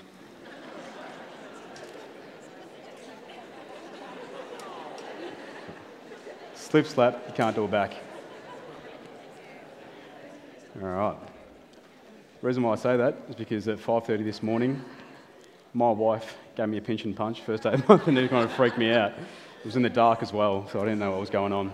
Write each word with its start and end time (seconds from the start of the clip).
Slip 6.75 6.87
slap, 6.87 7.23
you 7.25 7.33
can't 7.33 7.55
do 7.55 7.63
it 7.63 7.71
back. 7.71 7.93
All 10.81 10.89
right. 10.89 11.15
The 12.41 12.47
reason 12.47 12.63
why 12.63 12.73
I 12.73 12.75
say 12.75 12.97
that 12.97 13.15
is 13.29 13.35
because 13.35 13.65
at 13.69 13.77
5.30 13.77 14.25
this 14.25 14.43
morning, 14.43 14.83
my 15.73 15.89
wife 15.89 16.35
gave 16.53 16.67
me 16.67 16.77
a 16.77 16.81
pinch 16.81 17.05
and 17.05 17.15
punch 17.15 17.39
first 17.43 17.63
day 17.63 17.71
of 17.71 17.81
the 17.81 17.87
month 17.93 18.09
and 18.09 18.17
it 18.17 18.29
kind 18.29 18.43
of 18.43 18.51
freaked 18.51 18.77
me 18.77 18.91
out. 18.91 19.11
It 19.11 19.63
was 19.63 19.77
in 19.77 19.83
the 19.83 19.89
dark 19.89 20.21
as 20.21 20.33
well, 20.33 20.67
so 20.67 20.81
I 20.81 20.83
didn't 20.83 20.99
know 20.99 21.11
what 21.11 21.21
was 21.21 21.29
going 21.29 21.53
on. 21.53 21.71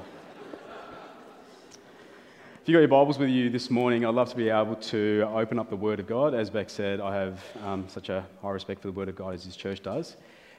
If 2.62 2.70
you've 2.70 2.76
got 2.76 2.82
your 2.82 2.88
Bibles 2.88 3.18
with 3.18 3.30
you 3.30 3.49
this 3.49 3.72
morning, 3.72 4.05
I'd 4.05 4.13
love 4.13 4.30
to 4.30 4.38
be 4.38 4.49
able 4.49 4.76
to 4.76 5.27
open 5.34 5.58
up 5.58 5.72
the 5.72 5.76
Word 5.76 5.99
of 5.99 6.05
God. 6.05 6.36
As 6.36 6.52
Beck 6.52 6.70
said, 6.70 6.99
I 6.99 7.16
have 7.16 7.44
um, 7.63 7.90
such 7.90 8.10
a 8.10 8.24
high 8.44 8.52
respect 8.52 8.82
for 8.82 8.88
the 8.90 8.94
Word 8.94 9.10
of 9.10 9.16
God 9.16 9.34
as 9.34 9.46
this 9.46 9.55
church 9.55 9.82
does. 9.82 10.16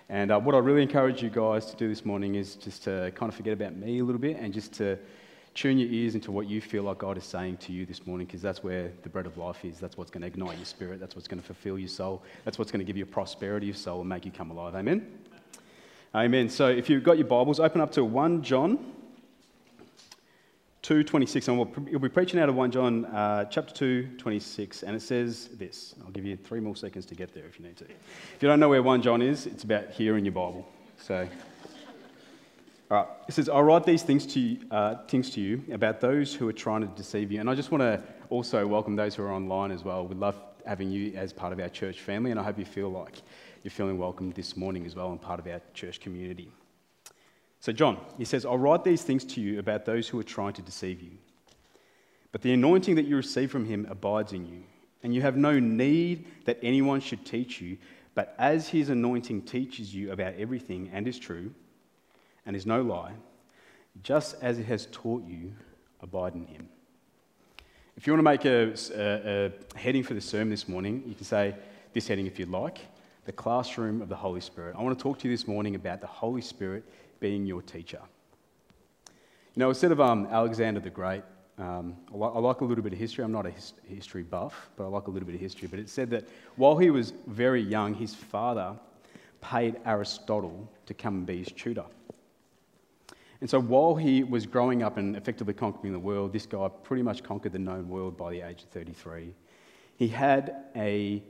And 0.09 0.31
uh, 0.31 0.39
what 0.39 0.55
I 0.55 0.59
really 0.59 0.83
encourage 0.83 1.23
you 1.23 1.31
guys 1.31 1.67
to 1.67 1.77
do 1.77 1.89
this 1.89 2.05
morning 2.05 2.35
is 2.35 2.55
just 2.57 2.85
to 2.85 3.13
kind 3.15 3.31
of 3.31 3.35
forget 3.35 3.53
about 3.53 3.77
me 3.77 4.01
a 4.01 4.05
little 4.05 4.21
bit 4.21 4.37
and 4.37 4.53
just 4.53 4.73
to 4.75 4.99
tune 5.55 5.79
your 5.79 5.91
ears 5.91 6.15
into 6.15 6.33
what 6.33 6.49
you 6.49 6.61
feel 6.61 6.83
like 6.83 6.99
God 6.99 7.19
is 7.19 7.25
saying 7.25 7.59
to 7.59 7.73
you 7.73 7.85
this 7.85 8.07
morning, 8.07 8.27
because 8.27 8.41
that's 8.41 8.63
where 8.63 8.91
the 9.03 9.09
bread 9.09 9.27
of 9.27 9.37
life 9.37 9.65
is. 9.65 9.79
That's 9.79 9.97
what's 9.97 10.11
going 10.11 10.23
to 10.23 10.27
ignite 10.27 10.57
your 10.57 10.67
spirit. 10.67 11.01
That's 11.01 11.15
what's 11.15 11.29
going 11.29 11.41
to 11.41 11.47
fulfill 11.47 11.79
your 11.79 11.89
soul. 11.89 12.23
That's 12.45 12.59
what's 12.59 12.71
going 12.71 12.81
to 12.81 12.85
give 12.85 12.97
you 12.97 13.05
prosperity 13.07 13.69
of 13.71 13.77
soul 13.77 14.01
and 14.01 14.09
make 14.09 14.25
you 14.25 14.31
come 14.31 14.51
alive. 14.51 14.75
Amen? 14.75 15.07
Amen. 16.15 16.49
So 16.49 16.69
if 16.69 16.89
you've 16.91 17.05
got 17.05 17.19
your 17.19 17.27
Bibles, 17.27 17.61
open 17.61 17.81
up 17.81 17.93
to 17.93 18.05
1 18.05 18.43
John 18.43 18.93
2.26. 20.83 21.49
And 21.49 21.59
we'll, 21.59 21.71
we'll 21.91 22.01
be 22.01 22.09
preaching 22.09 22.41
out 22.41 22.49
of 22.49 22.55
1 22.55 22.71
John 22.71 23.05
uh, 23.07 23.45
chapter 23.47 23.75
2, 23.75 24.17
26. 24.19 24.83
And 24.83 24.97
it 24.97 25.01
says 25.01 25.49
this. 25.55 25.95
I'll 26.05 26.11
give 26.11 26.25
you 26.25 26.37
three 26.37 26.61
more 26.61 26.77
seconds 26.77 27.07
to 27.07 27.15
get 27.15 27.33
there 27.35 27.47
if 27.47 27.59
you 27.59 27.65
need 27.65 27.77
to. 27.79 27.85
If 27.85 28.39
you 28.41 28.49
don't 28.49 28.61
know 28.61 28.69
where 28.69 28.83
1 28.83 29.03
John 29.03 29.23
is, 29.23 29.47
it's 29.47 29.65
about 29.65 29.91
here 29.91 30.17
in 30.17 30.25
your 30.25 30.33
Bible. 30.33 30.67
So... 30.99 31.29
All 32.91 32.99
right. 32.99 33.09
It 33.27 33.33
says, 33.33 33.49
I 33.49 33.59
write 33.61 33.85
these 33.85 34.03
things 34.03 34.27
to, 34.35 34.59
uh, 34.71 34.97
things 35.09 35.31
to 35.31 35.41
you 35.41 35.63
about 35.73 36.03
those 36.03 36.35
who 36.35 36.47
are 36.47 36.53
trying 36.53 36.83
to 36.83 36.89
deceive 36.89 37.33
you. 37.33 37.41
And 37.41 37.49
I 37.49 37.55
just 37.55 37.71
want 37.71 37.81
to 37.81 38.03
also 38.29 38.67
welcome 38.67 38.97
those 38.97 39.15
who 39.15 39.23
are 39.23 39.33
online 39.33 39.71
as 39.71 39.83
well. 39.83 40.07
We 40.07 40.15
love 40.15 40.39
having 40.67 40.91
you 40.91 41.15
as 41.17 41.33
part 41.33 41.55
of 41.55 41.61
our 41.61 41.71
church 41.71 42.01
family, 42.01 42.33
and 42.33 42.39
I 42.39 42.43
hope 42.43 42.59
you 42.59 42.67
feel 42.67 42.91
like 42.91 43.23
you're 43.63 43.71
feeling 43.71 43.97
welcome 43.97 44.31
this 44.33 44.59
morning 44.59 44.85
as 44.85 44.95
well 44.95 45.11
and 45.11 45.21
part 45.21 45.41
of 45.41 45.47
our 45.47 45.63
church 45.73 46.01
community. 46.01 46.53
So, 47.63 47.71
John, 47.71 47.99
he 48.19 48.25
says, 48.25 48.45
I'll 48.45 48.59
write 48.59 48.83
these 48.83 49.03
things 49.03 49.25
to 49.25 49.41
you 49.41 49.61
about 49.61 49.85
those 49.85 50.09
who 50.09 50.19
are 50.19 50.25
trying 50.25 50.53
to 50.55 50.63
deceive 50.63 51.01
you. 51.01 51.13
But 52.33 52.43
the 52.43 52.53
anointing 52.53 52.97
that 52.97 53.05
you 53.05 53.15
receive 53.15 53.53
from 53.53 53.67
him 53.67 53.87
abides 53.89 54.33
in 54.33 54.47
you, 54.47 54.65
and 55.05 55.15
you 55.15 55.23
have 55.23 55.37
no 55.37 55.61
need 55.61 56.27
that 56.45 56.59
anyone 56.61 57.01
should 57.01 57.25
teach 57.25 57.61
you, 57.61 57.79
but 58.17 58.35
as 58.37 58.67
his 58.67 58.89
anointing 58.89 59.43
teaches 59.43 59.95
you 59.95 60.11
about 60.11 60.35
everything 60.35 60.91
and 60.93 61.07
is 61.07 61.21
true, 61.21 61.55
and 62.47 62.57
is 62.57 62.67
no 62.67 62.83
lie, 62.83 63.13
just 64.03 64.35
as 64.43 64.59
it 64.59 64.67
has 64.67 64.89
taught 64.91 65.23
you, 65.25 65.53
abide 66.01 66.35
in 66.35 66.47
him. 66.47 66.69
If 67.97 68.09
you 68.09 68.13
want 68.13 68.19
to 68.19 68.25
make 68.25 68.45
a, 68.45 68.75
a, 68.93 69.53
a, 69.77 69.79
heading 69.79 70.03
for 70.03 70.15
the 70.15 70.21
sermon 70.21 70.51
this 70.51 70.67
morning, 70.67 71.05
you 71.07 71.15
can 71.15 71.25
say 71.25 71.55
this 71.93 72.09
heading 72.09 72.27
if 72.27 72.41
you'd 72.41 72.49
like 72.49 72.81
the 73.25 73.33
classroom 73.33 74.03
of 74.03 74.09
the 74.09 74.17
Holy 74.17 74.41
Spirit. 74.41 74.75
I 74.77 74.83
want 74.83 74.99
to 74.99 75.03
talk 75.03 75.19
to 75.21 75.29
you 75.29 75.35
this 75.35 75.47
morning 75.47 75.77
about 75.77 76.01
the 76.01 76.09
Holy 76.09 76.41
Spirit 76.41 76.85
being 77.23 77.47
your 77.47 77.63
teacher. 77.63 78.01
You 79.07 79.61
know, 79.61 79.69
instead 79.69 79.93
of 79.93 80.01
um, 80.01 80.27
Alexander 80.27 80.81
the 80.81 80.91
Great, 80.91 81.23
um, 81.57 81.97
I, 82.13 82.17
like, 82.17 82.33
I, 82.35 82.39
like, 82.41 82.61
a 82.63 82.65
little 82.65 82.83
bit 82.83 82.93
of 82.93 82.99
history. 82.99 83.25
I'm 83.25 83.31
not 83.31 83.47
a 83.47 83.51
his, 83.51 83.75
history 83.87 84.25
buff, 84.25 84.71
but 84.77 84.85
I 84.85 84.89
like 84.89 85.07
a 85.07 85.11
little 85.11 85.27
bit 85.27 85.37
of 85.37 85.41
history. 85.41 85.69
But 85.69 85.79
it 85.79 85.89
said 85.89 86.11
that 86.11 86.25
while 86.57 86.77
he 86.77 86.91
was 86.91 87.13
very 87.29 87.63
young, 87.63 87.95
his 87.95 88.13
father 88.13 88.75
paid 89.41 89.77
Aristotle 89.87 90.69
to 90.87 90.95
come 90.95 91.19
and 91.19 91.27
be 91.27 91.39
his 91.39 91.53
tutor. 91.53 91.85
And 93.41 93.49
so 93.49 93.61
while 93.61 93.95
he 93.95 94.25
was 94.25 94.45
growing 94.45 94.83
up 94.83 94.97
and 94.97 95.17
effectively 95.17 95.55
conquering 95.55 95.93
the 95.93 95.99
world, 95.99 96.33
this 96.33 96.47
guy 96.47 96.69
pretty 96.83 97.03
much 97.05 97.23
conquered 97.23 97.53
the 97.53 97.59
known 97.59 97.89
world 97.89 98.17
by 98.17 98.33
the 98.33 98.41
age 98.41 98.63
of 98.63 98.69
33. 98.71 99.33
He 99.97 100.09
had 100.09 100.65
a 100.75 101.23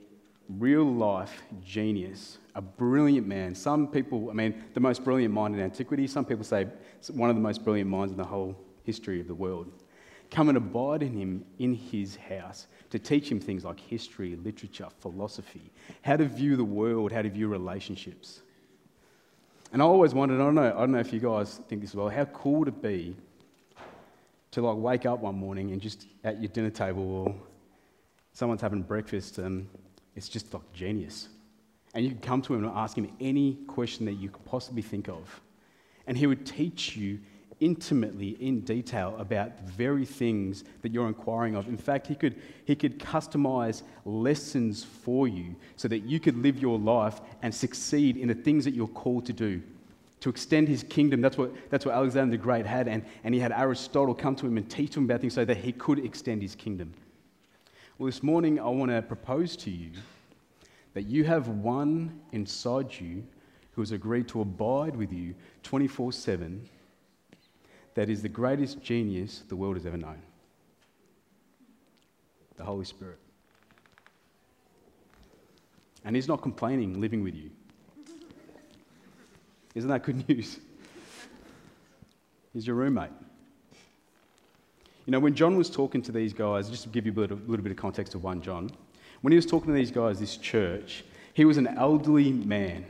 real 0.49 0.83
life 0.83 1.43
genius, 1.63 2.37
a 2.55 2.61
brilliant 2.61 3.27
man. 3.27 3.55
Some 3.55 3.87
people, 3.87 4.29
I 4.29 4.33
mean, 4.33 4.63
the 4.73 4.79
most 4.79 5.03
brilliant 5.03 5.33
mind 5.33 5.55
in 5.55 5.61
antiquity, 5.61 6.07
some 6.07 6.25
people 6.25 6.43
say 6.43 6.67
one 7.11 7.29
of 7.29 7.35
the 7.35 7.41
most 7.41 7.63
brilliant 7.63 7.89
minds 7.89 8.11
in 8.11 8.17
the 8.17 8.23
whole 8.23 8.55
history 8.83 9.19
of 9.19 9.27
the 9.27 9.35
world. 9.35 9.71
Come 10.31 10.49
and 10.49 10.57
abide 10.57 11.03
in 11.03 11.13
him 11.13 11.45
in 11.59 11.75
his 11.75 12.15
house 12.15 12.67
to 12.89 12.99
teach 12.99 13.31
him 13.31 13.39
things 13.39 13.63
like 13.63 13.79
history, 13.79 14.35
literature, 14.35 14.87
philosophy, 14.99 15.71
how 16.01 16.17
to 16.17 16.25
view 16.25 16.55
the 16.55 16.63
world, 16.63 17.11
how 17.11 17.21
to 17.21 17.29
view 17.29 17.47
relationships. 17.47 18.41
And 19.71 19.81
I 19.81 19.85
always 19.85 20.13
wondered, 20.13 20.35
I 20.35 20.45
don't 20.45 20.55
know, 20.55 20.73
I 20.75 20.79
don't 20.79 20.91
know 20.91 20.99
if 20.99 21.13
you 21.13 21.19
guys 21.19 21.61
think 21.67 21.81
this 21.81 21.91
as 21.91 21.95
well, 21.95 22.09
how 22.09 22.25
cool 22.25 22.59
would 22.59 22.67
it 22.67 22.81
be 22.81 23.15
to 24.51 24.61
like 24.61 24.77
wake 24.77 25.05
up 25.05 25.19
one 25.19 25.35
morning 25.35 25.71
and 25.71 25.81
just 25.81 26.05
at 26.23 26.39
your 26.39 26.49
dinner 26.49 26.69
table 26.69 27.03
or 27.03 27.35
someone's 28.33 28.61
having 28.61 28.83
breakfast 28.83 29.39
and 29.39 29.67
it's 30.15 30.29
just 30.29 30.53
like 30.53 30.73
genius. 30.73 31.29
And 31.93 32.03
you 32.03 32.11
could 32.11 32.21
come 32.21 32.41
to 32.43 32.53
him 32.53 32.63
and 32.63 32.73
ask 32.75 32.97
him 32.97 33.11
any 33.19 33.55
question 33.67 34.05
that 34.05 34.13
you 34.13 34.29
could 34.29 34.45
possibly 34.45 34.81
think 34.81 35.07
of. 35.07 35.41
And 36.07 36.17
he 36.17 36.27
would 36.27 36.45
teach 36.45 36.95
you 36.95 37.19
intimately, 37.59 38.29
in 38.41 38.61
detail, 38.61 39.15
about 39.19 39.65
the 39.65 39.71
very 39.71 40.05
things 40.05 40.63
that 40.81 40.91
you're 40.91 41.07
inquiring 41.07 41.55
of. 41.55 41.67
In 41.67 41.77
fact, 41.77 42.07
he 42.07 42.15
could, 42.15 42.35
he 42.65 42.75
could 42.75 42.99
customize 42.99 43.83
lessons 44.05 44.83
for 44.83 45.27
you 45.27 45.55
so 45.77 45.87
that 45.87 45.99
you 45.99 46.19
could 46.19 46.37
live 46.37 46.59
your 46.59 46.77
life 46.77 47.21
and 47.41 47.53
succeed 47.53 48.17
in 48.17 48.27
the 48.27 48.33
things 48.33 48.65
that 48.65 48.73
you're 48.73 48.87
called 48.87 49.25
to 49.27 49.33
do. 49.33 49.61
To 50.21 50.29
extend 50.29 50.67
his 50.67 50.83
kingdom, 50.83 51.21
that's 51.21 51.37
what, 51.37 51.51
that's 51.69 51.85
what 51.85 51.95
Alexander 51.95 52.31
the 52.31 52.41
Great 52.41 52.65
had. 52.65 52.87
And, 52.87 53.05
and 53.23 53.33
he 53.33 53.39
had 53.39 53.51
Aristotle 53.51 54.15
come 54.15 54.35
to 54.37 54.47
him 54.47 54.57
and 54.57 54.69
teach 54.69 54.95
him 54.95 55.05
about 55.05 55.21
things 55.21 55.33
so 55.33 55.45
that 55.45 55.57
he 55.57 55.71
could 55.71 55.99
extend 55.99 56.41
his 56.41 56.55
kingdom. 56.55 56.93
Well, 57.99 58.07
this 58.07 58.23
morning 58.23 58.59
I 58.59 58.69
want 58.69 58.89
to 58.89 59.03
propose 59.03 59.55
to 59.57 59.69
you 59.69 59.91
that 60.95 61.03
you 61.03 61.25
have 61.25 61.47
one 61.47 62.19
inside 62.31 62.99
you 62.99 63.23
who 63.73 63.81
has 63.81 63.91
agreed 63.91 64.27
to 64.29 64.41
abide 64.41 64.95
with 64.95 65.13
you 65.13 65.35
24 65.61 66.11
7 66.11 66.67
that 67.93 68.09
is 68.09 68.23
the 68.23 68.29
greatest 68.29 68.81
genius 68.81 69.43
the 69.47 69.55
world 69.55 69.75
has 69.75 69.85
ever 69.85 69.97
known 69.97 70.19
the 72.57 72.63
Holy 72.63 72.85
Spirit. 72.85 73.19
And 76.03 76.15
He's 76.15 76.27
not 76.27 76.41
complaining 76.41 76.99
living 76.99 77.23
with 77.23 77.35
you. 77.35 77.51
Isn't 79.75 79.89
that 79.89 80.03
good 80.03 80.27
news? 80.27 80.59
He's 82.53 82.65
your 82.65 82.75
roommate. 82.75 83.11
You 85.05 85.11
know, 85.11 85.19
when 85.19 85.35
John 85.35 85.57
was 85.57 85.69
talking 85.69 86.01
to 86.03 86.11
these 86.11 86.33
guys, 86.33 86.69
just 86.69 86.83
to 86.83 86.89
give 86.89 87.05
you 87.05 87.11
a 87.13 87.19
little, 87.19 87.37
little 87.45 87.63
bit 87.63 87.71
of 87.71 87.77
context 87.77 88.15
of 88.15 88.23
1 88.23 88.41
John, 88.41 88.71
when 89.21 89.31
he 89.31 89.35
was 89.35 89.45
talking 89.45 89.67
to 89.67 89.73
these 89.73 89.91
guys, 89.91 90.19
this 90.19 90.37
church, 90.37 91.03
he 91.33 91.45
was 91.45 91.57
an 91.57 91.67
elderly 91.67 92.31
man. 92.31 92.85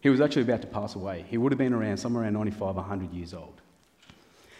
He 0.00 0.08
was 0.08 0.20
actually 0.20 0.42
about 0.42 0.62
to 0.62 0.66
pass 0.66 0.96
away. 0.96 1.24
He 1.28 1.38
would 1.38 1.52
have 1.52 1.58
been 1.58 1.72
around 1.72 1.96
somewhere 1.96 2.24
around 2.24 2.34
95, 2.34 2.74
100 2.76 3.12
years 3.12 3.34
old. 3.34 3.60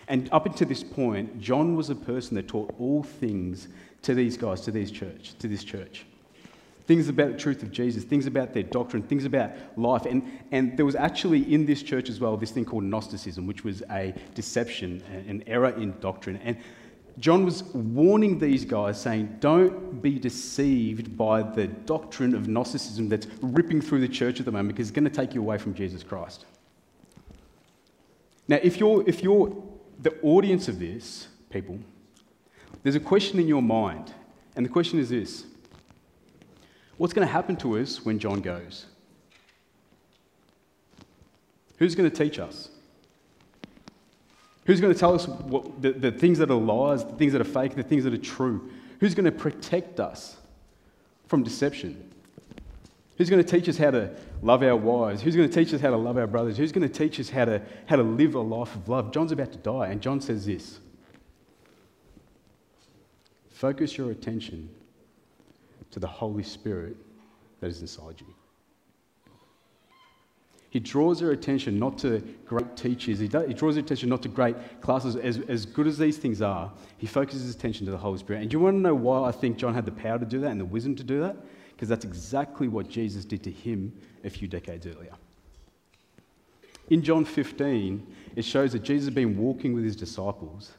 And 0.08 0.28
up 0.32 0.46
until 0.46 0.68
this 0.68 0.84
point, 0.84 1.40
John 1.40 1.74
was 1.74 1.90
a 1.90 1.94
person 1.94 2.36
that 2.36 2.48
taught 2.48 2.72
all 2.78 3.02
things 3.02 3.68
to 4.02 4.14
these 4.14 4.36
guys, 4.36 4.60
to 4.62 4.70
these 4.70 4.90
church, 4.90 5.34
to 5.38 5.48
this 5.48 5.64
church. 5.64 6.04
Things 6.86 7.08
about 7.08 7.32
the 7.32 7.38
truth 7.38 7.62
of 7.62 7.70
Jesus, 7.70 8.02
things 8.02 8.26
about 8.26 8.52
their 8.52 8.64
doctrine, 8.64 9.02
things 9.02 9.24
about 9.24 9.52
life. 9.76 10.04
And, 10.04 10.40
and 10.50 10.76
there 10.76 10.84
was 10.84 10.96
actually 10.96 11.52
in 11.52 11.64
this 11.64 11.82
church 11.82 12.08
as 12.08 12.18
well 12.18 12.36
this 12.36 12.50
thing 12.50 12.64
called 12.64 12.84
Gnosticism, 12.84 13.46
which 13.46 13.64
was 13.64 13.82
a 13.90 14.14
deception, 14.34 15.02
an 15.28 15.44
error 15.46 15.70
in 15.70 15.94
doctrine. 16.00 16.40
And 16.42 16.56
John 17.18 17.44
was 17.44 17.62
warning 17.74 18.38
these 18.38 18.64
guys, 18.64 19.00
saying, 19.00 19.36
Don't 19.40 20.02
be 20.02 20.18
deceived 20.18 21.16
by 21.16 21.42
the 21.42 21.66
doctrine 21.66 22.34
of 22.34 22.48
Gnosticism 22.48 23.08
that's 23.08 23.26
ripping 23.42 23.80
through 23.80 24.00
the 24.00 24.08
church 24.08 24.40
at 24.40 24.46
the 24.46 24.52
moment 24.52 24.74
because 24.74 24.88
it's 24.88 24.94
going 24.94 25.04
to 25.04 25.10
take 25.10 25.34
you 25.34 25.40
away 25.40 25.58
from 25.58 25.74
Jesus 25.74 26.02
Christ. 26.02 26.46
Now, 28.48 28.58
if 28.62 28.78
you're, 28.78 29.08
if 29.08 29.22
you're 29.22 29.54
the 30.00 30.18
audience 30.22 30.68
of 30.68 30.78
this, 30.78 31.28
people, 31.50 31.78
there's 32.82 32.96
a 32.96 33.00
question 33.00 33.38
in 33.38 33.46
your 33.46 33.62
mind, 33.62 34.12
and 34.56 34.64
the 34.64 34.70
question 34.70 34.98
is 34.98 35.10
this 35.10 35.44
What's 37.02 37.12
going 37.12 37.26
to 37.26 37.32
happen 37.32 37.56
to 37.56 37.78
us 37.78 38.04
when 38.04 38.20
John 38.20 38.40
goes? 38.40 38.86
Who's 41.78 41.96
going 41.96 42.08
to 42.08 42.16
teach 42.16 42.38
us? 42.38 42.68
Who's 44.66 44.80
going 44.80 44.94
to 44.94 45.00
tell 45.00 45.12
us 45.12 45.26
what, 45.26 45.82
the, 45.82 45.90
the 45.90 46.12
things 46.12 46.38
that 46.38 46.48
are 46.48 46.54
lies, 46.54 47.04
the 47.04 47.10
things 47.14 47.32
that 47.32 47.40
are 47.40 47.44
fake, 47.44 47.74
the 47.74 47.82
things 47.82 48.04
that 48.04 48.14
are 48.14 48.18
true? 48.18 48.70
Who's 49.00 49.16
going 49.16 49.24
to 49.24 49.32
protect 49.32 49.98
us 49.98 50.36
from 51.26 51.42
deception? 51.42 52.08
Who's 53.18 53.28
going 53.28 53.42
to 53.42 53.50
teach 53.50 53.68
us 53.68 53.76
how 53.76 53.90
to 53.90 54.14
love 54.40 54.62
our 54.62 54.76
wives? 54.76 55.22
Who's 55.22 55.34
going 55.34 55.50
to 55.50 55.54
teach 55.64 55.74
us 55.74 55.80
how 55.80 55.90
to 55.90 55.96
love 55.96 56.16
our 56.16 56.28
brothers? 56.28 56.56
Who's 56.56 56.70
going 56.70 56.88
to 56.88 56.98
teach 56.98 57.18
us 57.18 57.28
how 57.28 57.46
to, 57.46 57.62
how 57.86 57.96
to 57.96 58.04
live 58.04 58.36
a 58.36 58.40
life 58.40 58.76
of 58.76 58.88
love? 58.88 59.12
John's 59.12 59.32
about 59.32 59.50
to 59.50 59.58
die, 59.58 59.88
and 59.88 60.00
John 60.00 60.20
says 60.20 60.46
this 60.46 60.78
Focus 63.50 63.98
your 63.98 64.12
attention 64.12 64.70
to 65.92 66.00
the 66.00 66.06
Holy 66.06 66.42
Spirit 66.42 66.96
that 67.60 67.68
is 67.68 67.80
inside 67.80 68.20
you. 68.20 68.26
He 70.72 70.80
draws 70.80 71.20
their 71.20 71.32
attention 71.32 71.78
not 71.78 71.98
to 71.98 72.20
great 72.46 72.78
teachers, 72.78 73.18
he, 73.18 73.28
does, 73.28 73.46
he 73.46 73.52
draws 73.52 73.74
their 73.74 73.84
attention 73.84 74.08
not 74.08 74.22
to 74.22 74.28
great 74.28 74.80
classes. 74.80 75.16
As, 75.16 75.38
as 75.40 75.66
good 75.66 75.86
as 75.86 75.98
these 75.98 76.16
things 76.16 76.40
are, 76.40 76.72
he 76.96 77.06
focuses 77.06 77.42
his 77.42 77.54
attention 77.54 77.84
to 77.84 77.92
the 77.92 77.98
Holy 77.98 78.18
Spirit. 78.18 78.40
And 78.40 78.50
do 78.50 78.56
you 78.56 78.60
want 78.60 78.76
to 78.76 78.80
know 78.80 78.94
why 78.94 79.28
I 79.28 79.32
think 79.32 79.58
John 79.58 79.74
had 79.74 79.84
the 79.84 79.92
power 79.92 80.18
to 80.18 80.24
do 80.24 80.40
that 80.40 80.50
and 80.50 80.58
the 80.58 80.64
wisdom 80.64 80.96
to 80.96 81.04
do 81.04 81.20
that? 81.20 81.36
Because 81.72 81.90
that's 81.90 82.06
exactly 82.06 82.68
what 82.68 82.88
Jesus 82.88 83.26
did 83.26 83.42
to 83.44 83.50
him 83.50 83.92
a 84.24 84.30
few 84.30 84.48
decades 84.48 84.86
earlier. 84.86 85.12
In 86.88 87.02
John 87.02 87.26
15, 87.26 88.06
it 88.36 88.44
shows 88.44 88.72
that 88.72 88.82
Jesus 88.82 89.06
had 89.06 89.14
been 89.14 89.36
walking 89.36 89.74
with 89.74 89.84
his 89.84 89.94
disciples. 89.94 90.72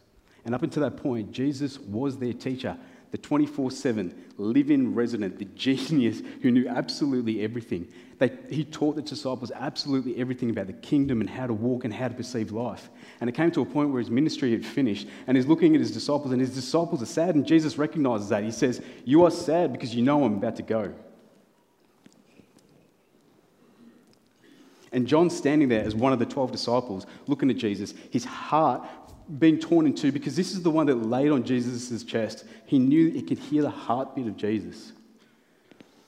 And 0.43 0.55
up 0.55 0.63
until 0.63 0.81
that 0.81 0.97
point, 0.97 1.31
Jesus 1.31 1.79
was 1.79 2.17
their 2.17 2.33
teacher 2.33 2.77
the 3.13 3.17
24 3.19 3.69
7 3.69 4.11
live 4.39 4.71
in 4.71 4.95
resident, 4.95 5.37
the 5.37 5.45
genius 5.45 6.23
who 6.41 6.49
knew 6.49 6.67
absolutely 6.67 7.41
everything. 7.41 7.87
They, 8.17 8.31
he 8.49 8.65
taught 8.65 8.95
the 8.95 9.03
disciples 9.03 9.51
absolutely 9.53 10.17
everything 10.17 10.49
about 10.49 10.65
the 10.65 10.73
kingdom 10.73 11.21
and 11.21 11.29
how 11.29 11.45
to 11.45 11.53
walk 11.53 11.85
and 11.85 11.93
how 11.93 12.07
to 12.07 12.15
perceive 12.15 12.51
life. 12.51 12.89
And 13.21 13.29
it 13.29 13.33
came 13.33 13.51
to 13.51 13.61
a 13.61 13.65
point 13.67 13.91
where 13.91 13.99
his 13.99 14.09
ministry 14.09 14.49
had 14.49 14.65
finished, 14.65 15.07
and 15.27 15.37
he's 15.37 15.45
looking 15.45 15.75
at 15.75 15.79
his 15.79 15.91
disciples, 15.91 16.31
and 16.31 16.41
his 16.41 16.55
disciples 16.55 17.03
are 17.03 17.05
sad, 17.05 17.35
and 17.35 17.45
Jesus 17.45 17.77
recognizes 17.77 18.29
that. 18.29 18.43
He 18.43 18.49
says, 18.49 18.81
You 19.05 19.25
are 19.25 19.31
sad 19.31 19.73
because 19.73 19.93
you 19.93 20.01
know 20.01 20.23
I'm 20.23 20.33
about 20.33 20.55
to 20.55 20.63
go. 20.63 20.91
And 24.91 25.05
John's 25.05 25.37
standing 25.37 25.69
there 25.69 25.83
as 25.83 25.93
one 25.93 26.13
of 26.13 26.19
the 26.19 26.25
12 26.25 26.51
disciples, 26.51 27.05
looking 27.27 27.51
at 27.51 27.57
Jesus, 27.57 27.93
his 28.09 28.25
heart 28.25 28.87
being 29.39 29.59
torn 29.59 29.85
in 29.85 29.93
two 29.93 30.11
because 30.11 30.35
this 30.35 30.51
is 30.51 30.61
the 30.63 30.69
one 30.69 30.87
that 30.87 30.95
laid 30.95 31.31
on 31.31 31.43
Jesus' 31.43 32.03
chest. 32.03 32.45
He 32.65 32.79
knew 32.79 33.09
he 33.09 33.21
could 33.21 33.39
hear 33.39 33.61
the 33.61 33.69
heartbeat 33.69 34.27
of 34.27 34.37
Jesus. 34.37 34.91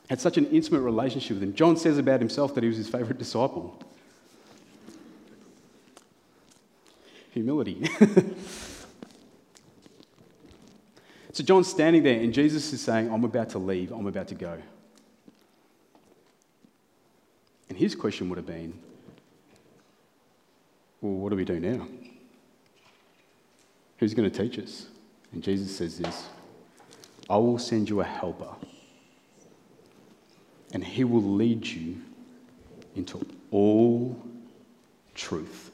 Had 0.09 0.19
such 0.21 0.37
an 0.37 0.45
intimate 0.47 0.81
relationship 0.81 1.35
with 1.35 1.43
him. 1.43 1.53
John 1.55 1.77
says 1.77 1.97
about 1.97 2.19
himself 2.19 2.53
that 2.55 2.63
he 2.63 2.67
was 2.67 2.77
his 2.77 2.89
favorite 2.89 3.17
disciple. 3.17 3.81
Humility. 7.31 7.89
so 11.33 11.43
John's 11.43 11.67
standing 11.67 12.03
there, 12.03 12.19
and 12.19 12.33
Jesus 12.33 12.71
is 12.71 12.81
saying, 12.81 13.11
I'm 13.11 13.23
about 13.23 13.49
to 13.49 13.59
leave, 13.59 13.91
I'm 13.91 14.05
about 14.05 14.27
to 14.29 14.35
go. 14.35 14.61
And 17.67 17.77
his 17.77 17.95
question 17.95 18.29
would 18.29 18.37
have 18.37 18.45
been, 18.45 18.73
Well, 21.01 21.13
what 21.13 21.29
do 21.29 21.35
we 21.35 21.45
do 21.45 21.59
now? 21.59 21.87
Who's 23.97 24.13
going 24.13 24.29
to 24.29 24.43
teach 24.43 24.59
us? 24.59 24.87
And 25.31 25.41
Jesus 25.43 25.75
says 25.75 25.97
this 25.97 26.27
I 27.29 27.37
will 27.37 27.57
send 27.57 27.89
you 27.89 28.01
a 28.01 28.03
helper, 28.03 28.53
and 30.73 30.83
he 30.83 31.03
will 31.03 31.23
lead 31.23 31.65
you 31.65 32.01
into 32.95 33.25
all 33.51 34.21
truth. 35.13 35.71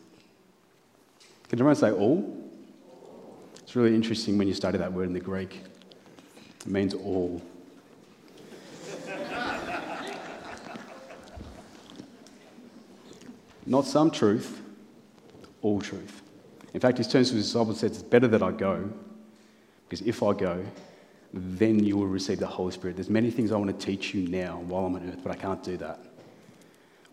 Can 1.50 1.60
everyone 1.60 1.76
say 1.76 1.92
all? 1.92 2.38
It's 3.62 3.76
really 3.76 3.96
interesting 3.96 4.38
when 4.38 4.48
you 4.48 4.54
study 4.54 4.78
that 4.78 4.92
word 4.92 5.08
in 5.08 5.14
the 5.14 5.20
Greek. 5.20 5.62
It 6.62 6.68
means 6.68 6.94
all. 6.94 7.42
Not 13.66 13.86
some 13.86 14.12
truth, 14.12 14.62
all 15.62 15.82
truth. 15.82 16.21
In 16.74 16.80
fact, 16.80 16.98
he 16.98 17.04
turns 17.04 17.30
to 17.30 17.36
his 17.36 17.46
disciples 17.46 17.82
and 17.82 17.92
says, 17.92 18.02
It's 18.02 18.10
better 18.10 18.28
that 18.28 18.42
I 18.42 18.52
go, 18.52 18.90
because 19.88 20.06
if 20.08 20.24
I 20.24 20.34
go, 20.34 20.64
then 21.34 21.84
you 21.84 21.98
will 21.98 22.08
receive 22.08 22.40
the 22.40 22.48
Holy 22.48 22.72
Spirit. 22.72 22.98
There's 22.98 23.10
many 23.10 23.32
things 23.32 23.52
I 23.52 23.58
want 23.58 23.78
to 23.78 23.86
teach 23.86 24.14
you 24.14 24.28
now 24.28 24.60
while 24.68 24.86
I'm 24.86 24.96
on 24.96 25.08
earth, 25.08 25.20
but 25.24 25.32
I 25.32 25.36
can't 25.36 25.64
do 25.64 25.78
that. 25.78 26.00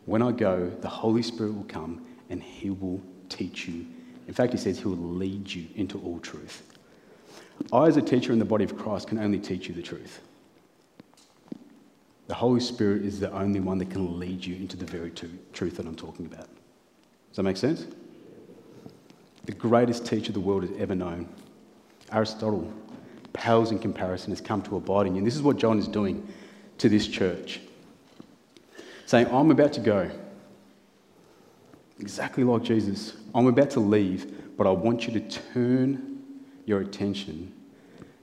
When 0.06 0.22
I 0.22 0.32
go, 0.32 0.70
the 0.80 0.88
Holy 0.88 1.22
Spirit 1.22 1.54
will 1.54 1.66
come 1.68 2.06
and 2.30 2.42
he 2.42 2.70
will 2.70 3.00
teach 3.28 3.68
you. 3.68 3.86
In 4.26 4.34
fact, 4.34 4.52
he 4.52 4.58
says 4.58 4.78
he 4.78 4.84
will 4.84 4.96
lead 4.96 5.50
you 5.50 5.66
into 5.76 6.00
all 6.00 6.18
truth. 6.18 6.62
I, 7.72 7.86
as 7.86 7.96
a 7.96 8.02
teacher 8.02 8.32
in 8.32 8.38
the 8.38 8.44
body 8.44 8.64
of 8.64 8.76
Christ, 8.76 9.08
can 9.08 9.18
only 9.18 9.38
teach 9.38 9.68
you 9.68 9.74
the 9.74 9.82
truth. 9.82 10.20
The 12.26 12.34
Holy 12.34 12.60
Spirit 12.60 13.04
is 13.04 13.20
the 13.20 13.32
only 13.32 13.60
one 13.60 13.78
that 13.78 13.90
can 13.90 14.18
lead 14.18 14.44
you 14.44 14.56
into 14.56 14.76
the 14.76 14.84
very 14.84 15.10
truth 15.10 15.76
that 15.76 15.86
I'm 15.86 15.96
talking 15.96 16.26
about. 16.26 16.46
Does 17.28 17.36
that 17.36 17.42
make 17.42 17.56
sense? 17.56 17.86
The 19.44 19.52
greatest 19.52 20.06
teacher 20.06 20.32
the 20.32 20.40
world 20.40 20.62
has 20.62 20.72
ever 20.78 20.94
known. 20.94 21.28
Aristotle 22.12 22.72
pales 23.32 23.70
in 23.70 23.78
comparison, 23.78 24.30
has 24.30 24.40
come 24.40 24.62
to 24.62 24.76
abide 24.76 25.06
in 25.06 25.14
you. 25.14 25.18
And 25.18 25.26
this 25.26 25.36
is 25.36 25.42
what 25.42 25.56
John 25.56 25.78
is 25.78 25.88
doing 25.88 26.26
to 26.78 26.88
this 26.88 27.06
church. 27.06 27.60
Saying, 29.06 29.28
I'm 29.32 29.50
about 29.50 29.72
to 29.74 29.80
go. 29.80 30.10
Exactly 32.00 32.44
like 32.44 32.62
Jesus. 32.62 33.16
I'm 33.34 33.46
about 33.46 33.70
to 33.70 33.80
leave, 33.80 34.56
but 34.56 34.66
I 34.66 34.70
want 34.70 35.06
you 35.06 35.12
to 35.18 35.40
turn 35.52 36.18
your 36.66 36.80
attention 36.80 37.52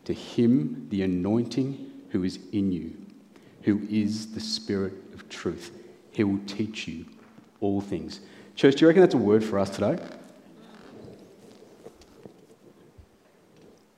to 0.05 0.13
Him, 0.13 0.87
the 0.89 1.01
anointing 1.01 1.91
who 2.09 2.23
is 2.23 2.39
in 2.51 2.71
you, 2.71 2.95
who 3.63 3.81
is 3.89 4.33
the 4.33 4.39
Spirit 4.39 4.93
of 5.13 5.27
truth. 5.29 5.71
He 6.11 6.23
will 6.23 6.39
teach 6.45 6.87
you 6.87 7.05
all 7.59 7.81
things. 7.81 8.21
Church, 8.55 8.75
do 8.75 8.81
you 8.81 8.87
reckon 8.87 9.01
that's 9.01 9.15
a 9.15 9.17
word 9.17 9.43
for 9.43 9.59
us 9.59 9.69
today? 9.69 9.97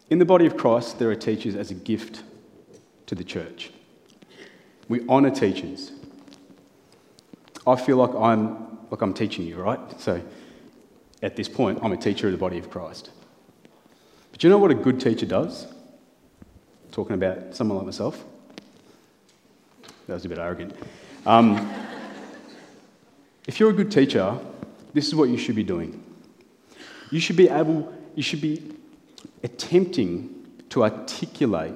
In 0.09 0.19
the 0.19 0.25
body 0.25 0.45
of 0.45 0.55
Christ, 0.55 0.99
there 0.99 1.09
are 1.09 1.15
teachers 1.15 1.55
as 1.55 1.69
a 1.69 1.73
gift 1.73 2.23
to 3.07 3.15
the 3.15 3.23
church. 3.23 3.71
We 4.87 5.05
honour 5.07 5.31
teachers. 5.31 5.91
I 7.65 7.75
feel 7.75 7.97
like 7.97 8.15
I'm, 8.15 8.77
like 8.89 9.01
I'm 9.01 9.13
teaching 9.13 9.45
you, 9.45 9.57
right? 9.57 9.79
So 9.99 10.21
at 11.21 11.35
this 11.35 11.49
point, 11.49 11.79
I'm 11.81 11.91
a 11.91 11.97
teacher 11.97 12.27
of 12.27 12.31
the 12.31 12.37
body 12.37 12.57
of 12.57 12.69
Christ. 12.69 13.09
But 14.31 14.43
you 14.43 14.49
know 14.49 14.57
what 14.57 14.71
a 14.71 14.75
good 14.75 15.01
teacher 15.01 15.25
does? 15.25 15.67
Talking 16.91 17.15
about 17.15 17.53
someone 17.53 17.77
like 17.77 17.85
myself. 17.85 18.23
That 20.07 20.13
was 20.13 20.23
a 20.23 20.29
bit 20.29 20.37
arrogant. 20.37 20.73
Um, 21.25 21.69
if 23.45 23.59
you're 23.59 23.71
a 23.71 23.73
good 23.73 23.91
teacher, 23.91 24.39
this 24.93 25.07
is 25.07 25.15
what 25.15 25.27
you 25.27 25.37
should 25.37 25.55
be 25.55 25.63
doing. 25.63 26.01
You 27.11 27.19
should 27.19 27.35
be 27.35 27.49
able, 27.49 27.93
you 28.15 28.23
should 28.23 28.39
be 28.41 28.76
attempting 29.43 30.47
to 30.69 30.83
articulate 30.83 31.73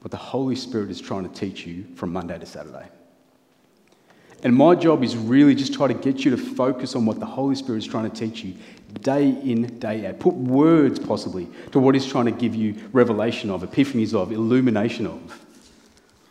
what 0.00 0.10
the 0.10 0.16
Holy 0.16 0.56
Spirit 0.56 0.90
is 0.90 1.00
trying 1.00 1.28
to 1.28 1.34
teach 1.34 1.66
you 1.66 1.86
from 1.94 2.12
Monday 2.12 2.38
to 2.38 2.46
Saturday. 2.46 2.88
And 4.42 4.54
my 4.56 4.74
job 4.74 5.04
is 5.04 5.16
really 5.16 5.54
just 5.54 5.72
try 5.72 5.86
to 5.86 5.94
get 5.94 6.24
you 6.24 6.32
to 6.32 6.36
focus 6.36 6.96
on 6.96 7.06
what 7.06 7.20
the 7.20 7.26
Holy 7.26 7.54
Spirit 7.54 7.78
is 7.78 7.86
trying 7.86 8.10
to 8.10 8.16
teach 8.16 8.42
you 8.42 8.54
day 9.00 9.28
in, 9.28 9.78
day 9.78 10.06
out. 10.06 10.18
Put 10.18 10.34
words, 10.34 10.98
possibly, 10.98 11.48
to 11.70 11.78
what 11.78 11.94
He's 11.94 12.06
trying 12.06 12.24
to 12.24 12.32
give 12.32 12.54
you 12.54 12.74
revelation 12.92 13.50
of, 13.50 13.62
epiphanies 13.62 14.14
of, 14.14 14.32
illumination 14.32 15.06
of. 15.06 15.40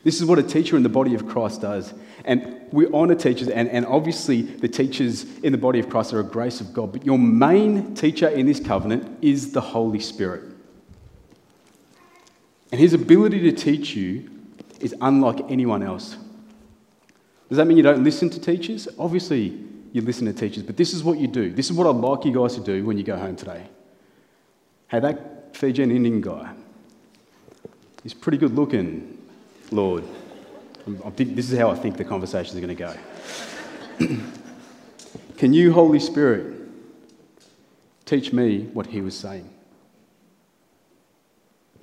This 0.03 0.19
is 0.19 0.25
what 0.25 0.39
a 0.39 0.43
teacher 0.43 0.75
in 0.75 0.83
the 0.83 0.89
body 0.89 1.15
of 1.15 1.27
Christ 1.27 1.61
does. 1.61 1.93
And 2.25 2.61
we 2.71 2.87
honour 2.87 3.15
teachers, 3.15 3.47
and, 3.47 3.69
and 3.69 3.85
obviously 3.85 4.41
the 4.41 4.67
teachers 4.67 5.23
in 5.39 5.51
the 5.51 5.57
body 5.57 5.79
of 5.79 5.89
Christ 5.89 6.11
are 6.11 6.19
a 6.19 6.23
grace 6.23 6.59
of 6.59 6.73
God. 6.73 6.91
But 6.91 7.05
your 7.05 7.17
main 7.17 7.95
teacher 7.95 8.27
in 8.27 8.45
this 8.45 8.59
covenant 8.59 9.19
is 9.21 9.53
the 9.53 9.61
Holy 9.61 9.99
Spirit. 9.99 10.50
And 12.71 12.79
his 12.79 12.93
ability 12.93 13.39
to 13.41 13.51
teach 13.51 13.95
you 13.95 14.29
is 14.79 14.95
unlike 15.01 15.41
anyone 15.49 15.83
else. 15.83 16.17
Does 17.49 17.57
that 17.57 17.65
mean 17.65 17.75
you 17.77 17.83
don't 17.83 18.03
listen 18.03 18.29
to 18.29 18.39
teachers? 18.39 18.87
Obviously, 18.97 19.57
you 19.91 20.01
listen 20.01 20.25
to 20.25 20.33
teachers, 20.33 20.63
but 20.63 20.77
this 20.77 20.93
is 20.93 21.03
what 21.03 21.17
you 21.19 21.27
do. 21.27 21.51
This 21.51 21.69
is 21.69 21.73
what 21.73 21.85
I'd 21.85 21.97
like 21.97 22.23
you 22.23 22.31
guys 22.31 22.55
to 22.55 22.61
do 22.61 22.85
when 22.85 22.97
you 22.97 23.03
go 23.03 23.17
home 23.17 23.35
today. 23.35 23.67
Hey, 24.87 25.01
that 25.01 25.55
Fijian 25.55 25.91
Indian 25.91 26.21
guy, 26.21 26.53
he's 28.03 28.13
pretty 28.13 28.37
good 28.37 28.55
looking, 28.55 29.17
Lord. 29.69 30.05
This 31.15 31.51
is 31.51 31.59
how 31.59 31.69
I 31.69 31.75
think 31.75 31.97
the 31.97 32.05
conversation 32.05 32.57
is 32.57 32.65
going 32.65 32.75
to 32.75 32.97
go. 33.99 34.17
Can 35.37 35.53
you, 35.53 35.73
Holy 35.73 35.99
Spirit, 35.99 36.55
teach 38.05 38.31
me 38.31 38.63
what 38.73 38.87
he 38.87 39.01
was 39.01 39.17
saying? 39.17 39.49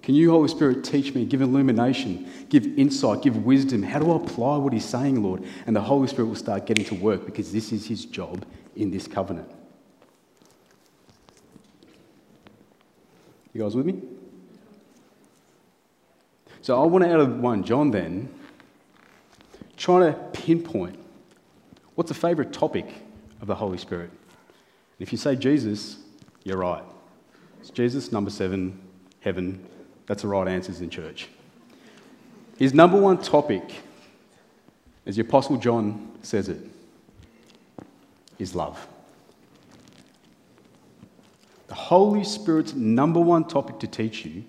Can 0.08 0.14
you, 0.14 0.30
Holy 0.30 0.48
Spirit, 0.48 0.84
teach 0.84 1.14
me, 1.14 1.26
give 1.26 1.42
illumination, 1.42 2.32
give 2.48 2.66
insight, 2.78 3.20
give 3.20 3.44
wisdom? 3.44 3.82
How 3.82 3.98
do 3.98 4.10
I 4.10 4.16
apply 4.16 4.56
what 4.56 4.72
He's 4.72 4.86
saying, 4.86 5.22
Lord? 5.22 5.44
And 5.66 5.76
the 5.76 5.82
Holy 5.82 6.08
Spirit 6.08 6.28
will 6.28 6.34
start 6.34 6.64
getting 6.64 6.86
to 6.86 6.94
work 6.94 7.26
because 7.26 7.52
this 7.52 7.72
is 7.72 7.86
His 7.86 8.06
job 8.06 8.46
in 8.74 8.90
this 8.90 9.06
covenant. 9.06 9.50
You 13.52 13.60
guys 13.60 13.76
with 13.76 13.84
me? 13.84 14.00
So 16.62 16.82
I 16.82 16.86
want 16.86 17.04
to, 17.04 17.12
out 17.12 17.20
of 17.20 17.40
1 17.40 17.64
John 17.64 17.90
then, 17.90 18.32
try 19.76 20.06
to 20.06 20.14
pinpoint 20.32 20.98
what's 21.96 22.08
the 22.08 22.14
favourite 22.14 22.50
topic 22.50 22.86
of 23.42 23.46
the 23.46 23.56
Holy 23.56 23.76
Spirit. 23.76 24.08
And 24.08 25.00
if 25.00 25.12
you 25.12 25.18
say 25.18 25.36
Jesus, 25.36 25.98
you're 26.44 26.56
right. 26.56 26.84
It's 27.60 27.68
Jesus, 27.68 28.10
number 28.10 28.30
seven, 28.30 28.80
heaven. 29.20 29.67
That's 30.08 30.22
the 30.22 30.28
right 30.28 30.48
answers 30.48 30.80
in 30.80 30.88
church. 30.90 31.28
His 32.58 32.74
number 32.74 32.98
one 33.00 33.18
topic, 33.18 33.62
as 35.06 35.14
the 35.16 35.22
Apostle 35.22 35.58
John 35.58 36.10
says 36.22 36.48
it, 36.48 36.58
is 38.38 38.54
love. 38.54 38.88
The 41.68 41.74
Holy 41.74 42.24
Spirit's 42.24 42.72
number 42.74 43.20
one 43.20 43.44
topic 43.44 43.78
to 43.80 43.86
teach 43.86 44.24
you 44.24 44.44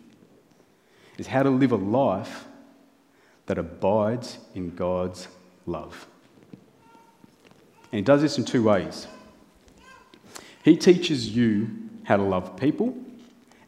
is 1.18 1.28
how 1.28 1.44
to 1.44 1.50
live 1.50 1.74
a 1.74 1.76
life 1.76 2.46
that 3.48 3.58
abides 3.58 4.38
in 4.56 4.74
God's 4.76 5.28
love. 5.66 6.08
And 7.92 8.00
he 8.00 8.02
does 8.02 8.22
this 8.22 8.38
in 8.38 8.46
two 8.46 8.64
ways. 8.64 9.08
He 10.64 10.78
teaches 10.78 11.36
you 11.36 11.70
how 12.04 12.16
to 12.16 12.24
love 12.24 12.56
people, 12.56 12.96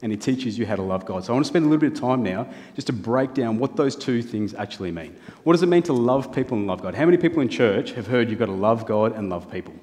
and 0.02 0.12
he 0.12 0.18
teaches 0.18 0.58
you 0.58 0.66
how 0.66 0.76
to 0.76 0.82
love 0.82 1.06
God. 1.06 1.24
So 1.24 1.32
I 1.32 1.36
want 1.36 1.46
to 1.46 1.50
spend 1.50 1.66
a 1.66 1.70
little 1.70 1.80
bit 1.80 1.94
of 1.94 2.00
time 2.00 2.24
now 2.24 2.48
just 2.76 2.88
to 2.88 2.94
break 2.94 3.34
down 3.34 3.60
what 3.60 3.76
those 3.76 3.96
two 3.96 4.22
things 4.22 4.54
actually 4.56 4.92
mean. 4.92 5.16
What 5.44 5.54
does 5.54 5.62
it 5.62 5.68
mean 5.68 5.84
to 5.84 5.94
love 5.94 6.34
people 6.34 6.58
and 6.58 6.66
love 6.66 6.82
God? 6.82 6.96
How 6.96 7.06
many 7.06 7.18
people 7.18 7.42
in 7.42 7.50
church 7.50 7.92
have 7.92 8.08
heard 8.08 8.30
you've 8.30 8.40
got 8.40 8.48
to 8.48 8.52
love 8.52 8.86
God 8.86 9.16
and 9.16 9.30
love 9.30 9.52
people? 9.52 9.76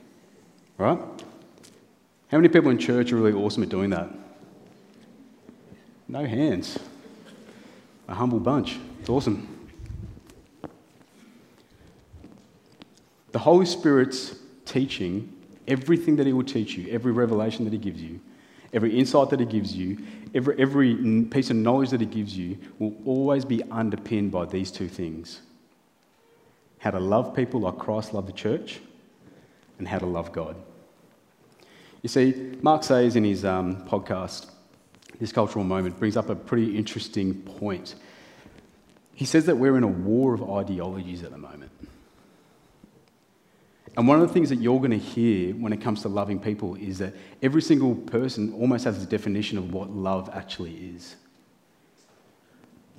Right? 0.76 0.98
How 2.28 2.38
many 2.38 2.48
people 2.48 2.70
in 2.70 2.78
church 2.78 3.12
are 3.12 3.16
really 3.16 3.32
awesome 3.32 3.62
at 3.62 3.68
doing 3.68 3.90
that? 3.90 4.10
No 6.08 6.24
hands. 6.24 6.78
A 8.08 8.14
humble 8.14 8.40
bunch. 8.40 8.78
It's 9.00 9.08
awesome. 9.08 9.54
The 13.32 13.38
Holy 13.38 13.66
Spirit's 13.66 14.34
teaching, 14.64 15.32
everything 15.66 16.16
that 16.16 16.26
He 16.26 16.32
will 16.32 16.44
teach 16.44 16.76
you, 16.76 16.90
every 16.90 17.12
revelation 17.12 17.64
that 17.64 17.72
He 17.72 17.78
gives 17.78 18.00
you, 18.02 18.20
every 18.72 18.98
insight 18.98 19.30
that 19.30 19.40
He 19.40 19.46
gives 19.46 19.74
you, 19.74 19.98
every, 20.34 20.60
every 20.60 21.24
piece 21.26 21.50
of 21.50 21.56
knowledge 21.56 21.90
that 21.90 22.00
He 22.00 22.06
gives 22.06 22.36
you 22.36 22.58
will 22.78 22.94
always 23.04 23.44
be 23.44 23.62
underpinned 23.70 24.30
by 24.30 24.46
these 24.46 24.70
two 24.70 24.88
things 24.88 25.40
how 26.78 26.90
to 26.92 27.00
love 27.00 27.34
people 27.34 27.60
like 27.60 27.76
Christ 27.78 28.14
loved 28.14 28.28
the 28.28 28.32
church, 28.32 28.80
and 29.78 29.86
how 29.86 29.98
to 29.98 30.06
love 30.06 30.32
God. 30.32 30.56
You 32.02 32.08
see, 32.08 32.56
Mark 32.62 32.84
Sayers 32.84 33.16
in 33.16 33.24
his 33.24 33.44
um, 33.44 33.84
podcast, 33.88 34.50
This 35.18 35.32
Cultural 35.32 35.64
Moment, 35.64 35.98
brings 35.98 36.16
up 36.16 36.28
a 36.30 36.34
pretty 36.34 36.76
interesting 36.76 37.34
point. 37.34 37.94
He 39.14 39.24
says 39.24 39.46
that 39.46 39.56
we're 39.56 39.76
in 39.76 39.82
a 39.82 39.88
war 39.88 40.34
of 40.34 40.48
ideologies 40.48 41.22
at 41.24 41.30
the 41.30 41.38
moment. 41.38 41.72
And 43.96 44.06
one 44.06 44.20
of 44.20 44.28
the 44.28 44.34
things 44.34 44.48
that 44.50 44.56
you're 44.56 44.78
going 44.78 44.90
to 44.90 44.98
hear 44.98 45.54
when 45.54 45.72
it 45.72 45.80
comes 45.80 46.02
to 46.02 46.08
loving 46.08 46.38
people 46.38 46.74
is 46.76 46.98
that 46.98 47.14
every 47.42 47.62
single 47.62 47.94
person 47.94 48.52
almost 48.54 48.84
has 48.84 49.02
a 49.02 49.06
definition 49.06 49.58
of 49.58 49.72
what 49.72 49.90
love 49.90 50.30
actually 50.32 50.74
is. 50.94 51.16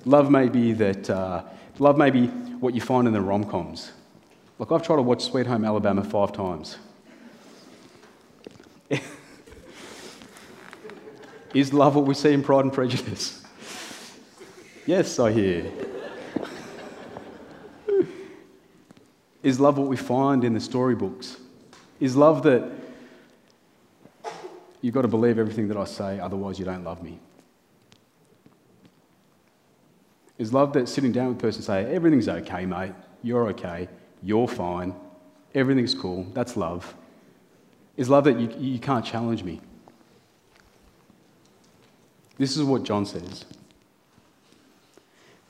Love 0.05 0.31
may 0.31 0.48
be 0.48 0.74
that, 0.74 1.10
uh, 1.10 1.43
love 1.77 1.98
may 1.98 2.10
be 2.10 2.27
what 2.27 2.74
you 2.74 2.81
find 2.81 3.08
in 3.08 3.13
the 3.13 3.22
rom 3.22 3.43
coms. 3.43 3.91
Like, 4.58 4.72
I've 4.72 4.84
tried 4.84 4.98
to 4.98 5.01
watch 5.01 5.24
Sweet 5.24 5.48
Home 5.48 5.63
Alabama 5.63 6.03
five 6.03 6.34
times. 6.34 6.77
is 11.53 11.74
love 11.74 11.96
what 11.96 12.05
we 12.05 12.13
see 12.13 12.34
in 12.34 12.43
Pride 12.43 12.65
and 12.65 12.74
Prejudice? 12.74 13.43
yes, 14.86 15.19
I 15.19 15.31
hear. 15.31 15.72
Is 19.41 19.60
love 19.60 19.77
what 19.77 19.88
we 19.88 19.96
find 19.96 20.43
in 20.43 20.53
the 20.53 20.60
storybooks? 20.60 21.38
Is 22.00 22.15
love 22.15 22.43
that 22.43 22.69
you've 24.81 24.93
got 24.93 25.03
to 25.03 25.08
believe 25.08 25.39
everything 25.39 25.67
that 25.69 25.77
I 25.77 25.86
say, 25.86 26.19
otherwise, 26.19 26.60
you 26.60 26.65
don't 26.65 26.84
love 26.84 27.01
me? 27.01 27.19
Is 30.38 30.53
love 30.53 30.74
that 30.74 30.88
sitting 30.88 31.12
down 31.12 31.29
with 31.29 31.38
a 31.38 31.41
person 31.41 31.60
and 31.60 31.65
say, 31.65 31.93
everything's 31.93 32.29
okay, 32.29 32.65
mate, 32.65 32.93
you're 33.24 33.48
okay, 33.50 33.89
you're 34.24 34.48
fine, 34.48 34.96
everything's 35.53 35.93
cool, 35.93 36.25
that's 36.34 36.55
love? 36.55 36.96
Is 37.98 38.10
love 38.10 38.24
that 38.25 38.39
you, 38.39 38.50
you 38.58 38.79
can't 38.79 39.03
challenge 39.03 39.43
me? 39.43 39.60
This 42.38 42.55
is 42.55 42.63
what 42.63 42.84
John 42.84 43.05
says. 43.05 43.43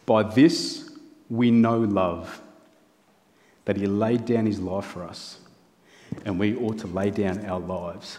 By 0.08 0.24
this 0.24 0.92
we 1.30 1.52
know 1.52 1.80
love 1.80 2.42
that 3.70 3.78
he 3.78 3.86
laid 3.86 4.26
down 4.26 4.48
his 4.48 4.60
life 4.60 4.86
for 4.86 5.04
us, 5.04 5.38
and 6.26 6.40
we 6.40 6.56
ought 6.56 6.80
to 6.80 6.88
lay 6.88 7.12
down 7.12 7.46
our 7.46 7.60
lives 7.60 8.18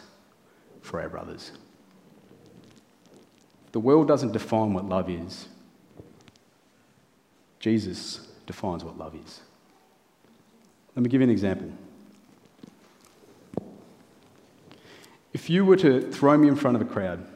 for 0.80 1.02
our 1.02 1.09
brothers. 1.09 1.50
The 3.73 3.80
world 3.80 4.07
doesn't 4.07 4.30
define 4.30 4.75
what 4.75 4.85
love 4.85 5.11
is, 5.11 5.49
Jesus 7.59 8.28
defines 8.47 8.85
what 8.85 8.97
love 8.97 9.16
is. 9.16 9.40
Let 10.95 11.02
me 11.02 11.09
give 11.09 11.21
you 11.21 11.25
an 11.25 11.30
example. 11.30 11.73
If 15.33 15.50
you 15.50 15.64
were 15.64 15.75
to 15.78 16.12
throw 16.12 16.38
me 16.38 16.47
in 16.47 16.54
front 16.54 16.76
of 16.76 16.83
a 16.83 16.85
crowd, 16.85 17.26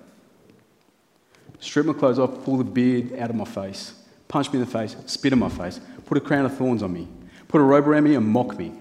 strip 1.59 1.85
my 1.85 1.93
clothes 1.93 2.21
off, 2.21 2.45
pull 2.45 2.59
the 2.59 2.63
beard 2.63 3.19
out 3.19 3.31
of 3.31 3.35
my 3.35 3.45
face, 3.45 3.95
punch 4.29 4.53
me 4.53 4.61
in 4.61 4.65
the 4.65 4.71
face, 4.71 4.95
spit 5.07 5.33
in 5.33 5.41
my 5.41 5.49
face, 5.49 5.81
put 6.07 6.17
a 6.17 6.21
crown 6.21 6.45
of 6.45 6.57
thorns 6.57 6.81
on 6.81 6.93
me, 6.93 7.09
put 7.55 7.61
a 7.61 7.65
robe 7.65 7.87
around 7.87 8.03
me 8.03 8.17
and 8.17 8.27
mock 8.27 8.59
me, 8.59 8.73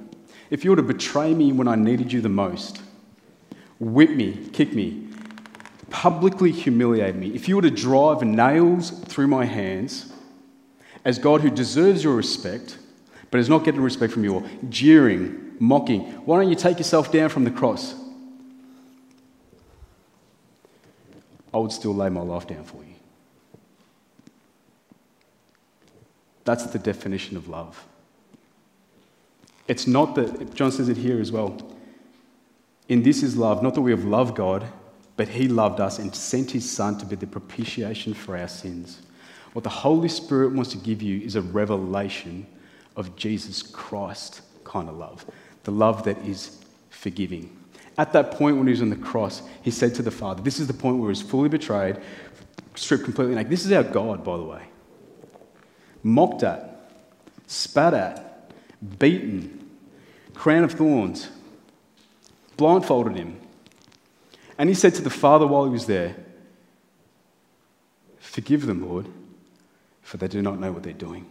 if 0.49 0.63
you 0.63 0.71
were 0.71 0.75
to 0.75 0.81
betray 0.81 1.31
me 1.31 1.51
when 1.51 1.67
I 1.67 1.75
needed 1.75 2.11
you 2.11 2.21
the 2.21 2.27
most, 2.27 2.81
whip 3.79 4.09
me, 4.09 4.49
kick 4.51 4.73
me, 4.73 5.09
publicly 5.91 6.51
humiliate 6.51 7.13
me, 7.13 7.35
if 7.35 7.47
you 7.47 7.55
were 7.55 7.61
to 7.61 7.69
drive 7.69 8.23
nails 8.23 8.89
through 8.89 9.27
my 9.27 9.45
hands, 9.45 10.11
as 11.05 11.19
God 11.19 11.41
who 11.41 11.51
deserves 11.51 12.03
your 12.03 12.15
respect, 12.15 12.79
but 13.29 13.39
is 13.39 13.47
not 13.47 13.63
getting 13.63 13.79
respect 13.79 14.11
from 14.11 14.23
you, 14.23 14.37
or 14.37 14.43
jeering, 14.69 15.55
mocking, 15.59 16.05
why 16.25 16.41
don't 16.41 16.49
you 16.49 16.55
take 16.55 16.79
yourself 16.79 17.11
down 17.11 17.29
from 17.29 17.43
the 17.43 17.51
cross? 17.51 17.93
I 21.53 21.57
would 21.57 21.71
still 21.71 21.93
lay 21.93 22.09
my 22.09 22.21
life 22.21 22.47
down 22.47 22.63
for 22.63 22.77
you. 22.77 22.95
That's 26.43 26.65
the 26.65 26.79
definition 26.79 27.37
of 27.37 27.47
love. 27.47 27.85
It's 29.67 29.87
not 29.87 30.15
that, 30.15 30.53
John 30.55 30.71
says 30.71 30.89
it 30.89 30.97
here 30.97 31.19
as 31.19 31.31
well. 31.31 31.57
In 32.89 33.03
this 33.03 33.23
is 33.23 33.37
love, 33.37 33.63
not 33.63 33.75
that 33.75 33.81
we 33.81 33.91
have 33.91 34.03
loved 34.03 34.35
God, 34.35 34.65
but 35.15 35.29
He 35.29 35.47
loved 35.47 35.79
us 35.79 35.99
and 35.99 36.13
sent 36.13 36.51
His 36.51 36.69
Son 36.69 36.97
to 36.97 37.05
be 37.05 37.15
the 37.15 37.27
propitiation 37.27 38.13
for 38.13 38.37
our 38.37 38.47
sins. 38.47 39.01
What 39.53 39.63
the 39.63 39.69
Holy 39.69 40.09
Spirit 40.09 40.51
wants 40.53 40.71
to 40.71 40.77
give 40.77 41.01
you 41.01 41.21
is 41.21 41.35
a 41.35 41.41
revelation 41.41 42.45
of 42.95 43.15
Jesus 43.15 43.61
Christ 43.61 44.41
kind 44.63 44.89
of 44.89 44.97
love, 44.97 45.25
the 45.63 45.71
love 45.71 46.03
that 46.03 46.17
is 46.19 46.59
forgiving. 46.89 47.57
At 47.97 48.11
that 48.13 48.31
point 48.31 48.57
when 48.57 48.65
he 48.65 48.71
was 48.71 48.81
on 48.81 48.89
the 48.89 48.95
cross, 48.95 49.43
he 49.61 49.71
said 49.71 49.93
to 49.95 50.01
the 50.01 50.11
Father, 50.11 50.41
This 50.41 50.59
is 50.59 50.67
the 50.67 50.73
point 50.73 50.97
where 50.97 51.05
he 51.05 51.09
was 51.09 51.21
fully 51.21 51.49
betrayed, 51.49 51.97
stripped 52.75 53.03
completely 53.03 53.35
naked. 53.35 53.51
This 53.51 53.65
is 53.65 53.71
our 53.71 53.83
God, 53.83 54.23
by 54.23 54.37
the 54.37 54.43
way. 54.43 54.63
Mocked 56.01 56.43
at, 56.43 56.89
spat 57.45 57.93
at, 57.93 58.32
beaten, 58.99 59.69
crown 60.33 60.63
of 60.63 60.73
thorns, 60.73 61.29
blindfolded 62.57 63.15
him. 63.15 63.39
And 64.57 64.69
he 64.69 64.75
said 64.75 64.93
to 64.95 65.01
the 65.01 65.09
Father 65.09 65.47
while 65.47 65.65
he 65.65 65.71
was 65.71 65.85
there, 65.85 66.15
Forgive 68.19 68.65
them, 68.65 68.87
Lord, 68.87 69.07
for 70.01 70.17
they 70.17 70.27
do 70.27 70.41
not 70.41 70.59
know 70.59 70.71
what 70.71 70.83
they're 70.83 70.93
doing. 70.93 71.25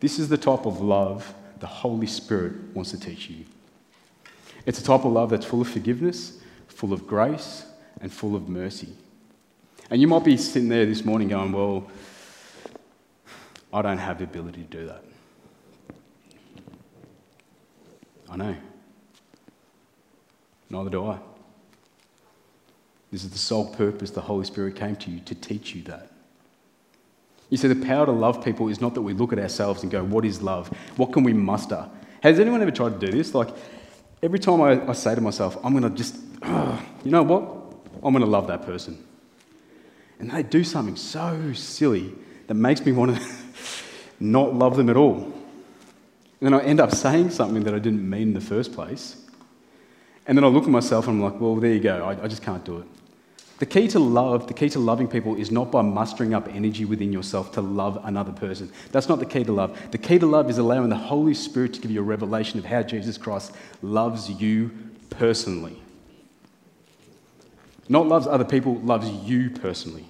This 0.00 0.18
is 0.18 0.28
the 0.28 0.36
type 0.36 0.66
of 0.66 0.80
love 0.80 1.34
the 1.60 1.66
Holy 1.66 2.06
Spirit 2.06 2.54
wants 2.74 2.90
to 2.90 3.00
teach 3.00 3.30
you. 3.30 3.44
It's 4.66 4.80
a 4.80 4.84
type 4.84 5.04
of 5.04 5.12
love 5.12 5.30
that's 5.30 5.46
full 5.46 5.60
of 5.60 5.68
forgiveness, 5.68 6.38
full 6.68 6.92
of 6.92 7.06
grace, 7.06 7.64
and 8.00 8.12
full 8.12 8.36
of 8.36 8.48
mercy. 8.48 8.88
And 9.90 10.00
you 10.00 10.08
might 10.08 10.24
be 10.24 10.36
sitting 10.36 10.68
there 10.68 10.84
this 10.84 11.04
morning 11.04 11.28
going, 11.28 11.52
Well, 11.52 11.88
I 13.76 13.82
don't 13.82 13.98
have 13.98 14.16
the 14.16 14.24
ability 14.24 14.62
to 14.62 14.78
do 14.78 14.86
that. 14.86 15.04
I 18.30 18.36
know. 18.36 18.56
Neither 20.70 20.88
do 20.88 21.06
I. 21.06 21.18
This 23.12 23.22
is 23.22 23.28
the 23.28 23.38
sole 23.38 23.66
purpose 23.66 24.10
the 24.10 24.22
Holy 24.22 24.46
Spirit 24.46 24.76
came 24.76 24.96
to 24.96 25.10
you 25.10 25.20
to 25.20 25.34
teach 25.34 25.74
you 25.74 25.82
that. 25.82 26.10
You 27.50 27.58
see, 27.58 27.68
the 27.68 27.86
power 27.86 28.06
to 28.06 28.12
love 28.12 28.42
people 28.42 28.68
is 28.68 28.80
not 28.80 28.94
that 28.94 29.02
we 29.02 29.12
look 29.12 29.34
at 29.34 29.38
ourselves 29.38 29.82
and 29.82 29.92
go, 29.92 30.02
What 30.02 30.24
is 30.24 30.40
love? 30.40 30.68
What 30.96 31.12
can 31.12 31.22
we 31.22 31.34
muster? 31.34 31.86
Has 32.22 32.40
anyone 32.40 32.62
ever 32.62 32.70
tried 32.70 32.98
to 32.98 33.06
do 33.06 33.12
this? 33.12 33.34
Like, 33.34 33.50
every 34.22 34.38
time 34.38 34.62
I, 34.62 34.88
I 34.88 34.94
say 34.94 35.14
to 35.14 35.20
myself, 35.20 35.58
I'm 35.62 35.78
going 35.78 35.82
to 35.82 35.90
just, 35.90 36.16
oh, 36.42 36.82
you 37.04 37.10
know 37.10 37.22
what? 37.22 37.42
I'm 38.02 38.14
going 38.14 38.24
to 38.24 38.30
love 38.30 38.46
that 38.46 38.64
person. 38.64 39.06
And 40.18 40.30
they 40.30 40.42
do 40.42 40.64
something 40.64 40.96
so 40.96 41.52
silly 41.52 42.14
that 42.46 42.54
makes 42.54 42.84
me 42.84 42.92
want 42.92 43.16
to 43.16 43.22
not 44.20 44.54
love 44.54 44.76
them 44.76 44.88
at 44.88 44.96
all. 44.96 45.32
And 46.40 46.52
then 46.52 46.54
I 46.54 46.62
end 46.62 46.80
up 46.80 46.92
saying 46.92 47.30
something 47.30 47.64
that 47.64 47.74
I 47.74 47.78
didn't 47.78 48.08
mean 48.08 48.28
in 48.28 48.34
the 48.34 48.40
first 48.40 48.72
place. 48.72 49.22
And 50.26 50.36
then 50.36 50.44
I 50.44 50.48
look 50.48 50.64
at 50.64 50.70
myself 50.70 51.06
and 51.06 51.16
I'm 51.16 51.32
like, 51.32 51.40
well, 51.40 51.56
there 51.56 51.72
you 51.72 51.80
go. 51.80 52.04
I, 52.04 52.24
I 52.24 52.28
just 52.28 52.42
can't 52.42 52.64
do 52.64 52.78
it. 52.78 52.86
The 53.58 53.66
key 53.66 53.88
to 53.88 53.98
love, 53.98 54.48
the 54.48 54.54
key 54.54 54.68
to 54.70 54.78
loving 54.78 55.08
people 55.08 55.34
is 55.34 55.50
not 55.50 55.70
by 55.70 55.80
mustering 55.80 56.34
up 56.34 56.46
energy 56.48 56.84
within 56.84 57.10
yourself 57.10 57.52
to 57.52 57.62
love 57.62 57.98
another 58.04 58.32
person. 58.32 58.70
That's 58.92 59.08
not 59.08 59.18
the 59.18 59.24
key 59.24 59.44
to 59.44 59.52
love. 59.52 59.90
The 59.92 59.98
key 59.98 60.18
to 60.18 60.26
love 60.26 60.50
is 60.50 60.58
allowing 60.58 60.90
the 60.90 60.96
Holy 60.96 61.32
Spirit 61.32 61.72
to 61.74 61.80
give 61.80 61.90
you 61.90 62.00
a 62.00 62.04
revelation 62.04 62.58
of 62.58 62.66
how 62.66 62.82
Jesus 62.82 63.16
Christ 63.16 63.52
loves 63.80 64.28
you 64.28 64.72
personally. 65.08 65.80
Not 67.88 68.06
loves 68.08 68.26
other 68.26 68.44
people, 68.44 68.74
loves 68.80 69.08
you 69.08 69.48
personally. 69.48 70.04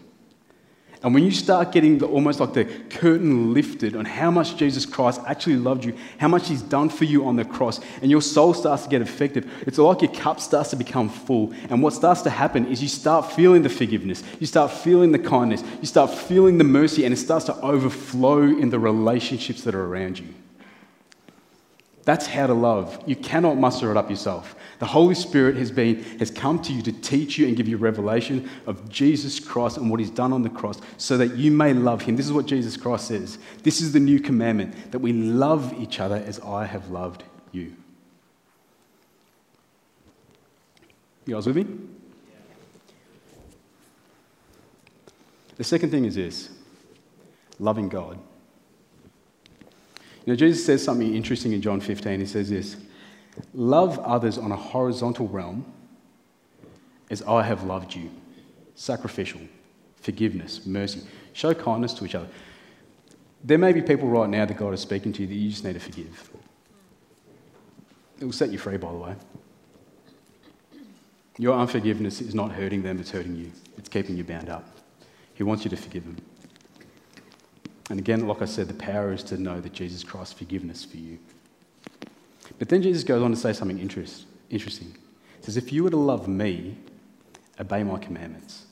And 1.07 1.15
when 1.15 1.23
you 1.23 1.31
start 1.31 1.71
getting 1.71 1.99
the, 1.99 2.07
almost 2.07 2.41
like 2.41 2.53
the 2.53 2.65
curtain 2.65 3.55
lifted 3.55 3.95
on 3.95 4.05
how 4.05 4.29
much 4.29 4.57
Jesus 4.57 4.85
Christ 4.85 5.21
actually 5.25 5.55
loved 5.55 5.85
you, 5.85 5.97
how 6.19 6.27
much 6.27 6.49
He's 6.49 6.63
done 6.63 6.89
for 6.89 7.05
you 7.05 7.27
on 7.27 7.37
the 7.37 7.45
cross, 7.45 7.79
and 8.03 8.11
your 8.11 8.21
soul 8.21 8.53
starts 8.53 8.83
to 8.83 8.89
get 8.89 9.03
affected, 9.03 9.49
it's 9.69 9.79
like 9.79 10.03
your 10.03 10.11
cup 10.11 10.41
starts 10.41 10.71
to 10.71 10.77
become 10.77 11.09
full. 11.09 11.55
And 11.71 11.81
what 11.81 11.93
starts 11.93 12.23
to 12.23 12.31
happen 12.31 12.67
is 12.67 12.83
you 12.83 12.89
start 12.89 13.31
feeling 13.31 13.63
the 13.63 13.69
forgiveness, 13.69 14.25
you 14.41 14.49
start 14.49 14.73
feeling 14.73 15.13
the 15.13 15.21
kindness, 15.21 15.63
you 15.81 15.87
start 15.87 16.11
feeling 16.11 16.59
the 16.59 16.65
mercy, 16.65 17.05
and 17.05 17.15
it 17.15 17.19
starts 17.19 17.45
to 17.45 17.57
overflow 17.61 18.43
in 18.43 18.71
the 18.71 18.81
relationships 18.81 19.63
that 19.63 19.77
are 19.77 19.85
around 19.85 20.19
you. 20.19 20.27
That's 22.07 22.29
how 22.29 22.47
to 22.47 22.55
love. 22.55 23.03
You 23.05 23.17
cannot 23.17 23.59
muster 23.59 23.91
it 23.91 23.97
up 23.97 24.09
yourself. 24.09 24.55
The 24.79 24.87
Holy 24.87 25.17
Spirit 25.17 25.57
has, 25.57 25.73
been, 25.73 26.05
has 26.21 26.31
come 26.31 26.63
to 26.63 26.73
you 26.73 26.81
to 26.83 26.93
teach 26.93 27.37
you 27.37 27.49
and 27.49 27.57
give 27.57 27.67
you 27.67 27.79
revelation 27.79 28.49
of 28.65 28.89
Jesus 28.89 29.41
Christ 29.41 29.77
and 29.77 29.91
what 29.91 29.99
He's 29.99 30.11
done 30.11 30.33
on 30.33 30.43
the 30.43 30.49
cross 30.49 30.81
so 30.99 31.19
that 31.19 31.35
you 31.35 31.51
may 31.51 31.75
love 31.75 32.03
Him. 32.03 32.15
This 32.15 32.27
is 32.27 32.33
what 32.33 32.47
Jesus 32.47 32.77
Christ 32.77 33.09
says. 33.09 33.39
This 33.65 33.81
is 33.81 33.93
the 33.93 33.99
new 33.99 34.21
commandment 34.21 34.93
that 34.93 35.01
we 35.01 35.13
love 35.13 35.75
each 35.81 35.99
other 35.99 36.23
as 36.25 36.39
I 36.39 36.65
have 36.65 36.91
loved 36.91 37.25
you. 37.51 37.75
You 41.27 41.35
guys 41.35 41.49
with 41.49 41.57
me? 41.57 41.67
The 45.57 45.65
second 45.65 45.91
thing 45.91 46.05
is 46.05 46.15
this 46.15 46.51
loving 47.59 47.89
God. 47.89 48.17
Know, 50.27 50.35
Jesus 50.35 50.67
says 50.67 50.83
something 50.83 51.15
interesting 51.15 51.53
in 51.53 51.63
John 51.63 51.81
15. 51.81 52.21
He 52.21 52.27
says 52.27 52.51
this 52.51 52.77
Love 53.55 53.99
others 54.01 54.39
on 54.39 54.53
a 54.53 54.57
horizontal 54.57 55.29
realm 55.29 55.65
as 57.11 57.23
I 57.23 57.43
have 57.43 57.63
loved 57.63 57.95
you. 57.95 58.11
Sacrificial, 58.75 59.41
forgiveness, 59.97 60.67
mercy. 60.67 61.03
Show 61.33 61.55
kindness 61.55 61.95
to 61.95 62.05
each 62.05 62.15
other. 62.15 62.29
There 63.45 63.59
may 63.59 63.73
be 63.73 63.81
people 63.81 64.09
right 64.09 64.29
now 64.29 64.45
that 64.45 64.57
God 64.57 64.75
is 64.75 64.81
speaking 64.81 65.13
to 65.15 65.23
you 65.23 65.29
that 65.29 65.35
you 65.35 65.51
just 65.51 65.65
need 65.65 65.75
to 65.75 65.81
forgive. 65.81 66.31
It 68.19 68.25
will 68.25 68.33
set 68.33 68.51
you 68.51 68.59
free, 68.59 68.77
by 68.77 68.91
the 68.91 68.99
way. 68.99 69.15
Your 71.39 71.59
unforgiveness 71.59 72.21
is 72.21 72.35
not 72.35 72.53
hurting 72.53 72.83
them, 72.83 72.99
it's 72.99 73.11
hurting 73.11 73.37
you. 73.37 73.53
It's 73.77 73.89
keeping 73.89 74.17
you 74.17 74.25
bound 74.25 74.49
up. 74.49 74.67
He 75.35 75.43
wants 75.43 75.65
you 75.65 75.71
to 75.71 75.77
forgive 75.77 76.05
them. 76.05 76.17
And 77.89 77.99
again, 77.99 78.27
like 78.27 78.43
I 78.43 78.47
said, 78.47 78.69
the 78.69 78.75
power 78.75 79.13
is 79.13 79.23
to 79.25 79.37
know 79.37 79.61
that 79.61 79.73
Jesus 79.73 80.03
Christ's 80.03 80.35
forgiveness 80.35 80.85
for 80.85 80.97
you. 80.97 81.19
But 82.59 82.69
then 82.69 82.83
Jesus 82.83 83.05
goes 83.05 83.23
on 83.23 83.31
to 83.31 83.37
say 83.37 83.53
something 83.53 83.79
interest, 83.79 84.25
interesting. 84.51 84.97
He 85.39 85.45
says, 85.45 85.57
If 85.57 85.73
you 85.73 85.85
were 85.85 85.91
to 85.91 85.97
love 85.97 86.27
me, 86.27 86.77
obey 87.61 87.83
my 87.83 87.99
commandments. 87.99 88.65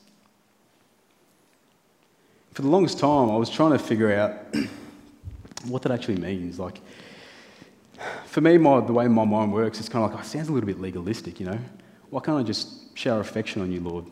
For 2.53 2.61
the 2.61 2.69
longest 2.69 2.99
time, 2.99 3.29
I 3.29 3.35
was 3.35 3.49
trying 3.49 3.71
to 3.71 3.79
figure 3.79 4.13
out 4.13 4.55
what 5.67 5.81
that 5.81 5.91
actually 5.91 6.17
means. 6.17 6.57
Like, 6.57 6.79
for 8.25 8.41
me, 8.41 8.57
my, 8.57 8.79
the 8.81 8.93
way 8.93 9.07
my 9.07 9.25
mind 9.25 9.53
works, 9.53 9.79
it's 9.79 9.89
kind 9.89 10.05
of 10.05 10.11
like, 10.11 10.19
oh, 10.19 10.23
it 10.23 10.27
sounds 10.27 10.47
a 10.47 10.53
little 10.53 10.67
bit 10.67 10.79
legalistic, 10.79 11.39
you 11.39 11.45
know? 11.45 11.59
Why 12.09 12.21
can't 12.21 12.37
I 12.37 12.43
just 12.43 12.97
shower 12.97 13.19
affection 13.19 13.61
on 13.61 13.71
you, 13.71 13.81
Lord? 13.81 14.05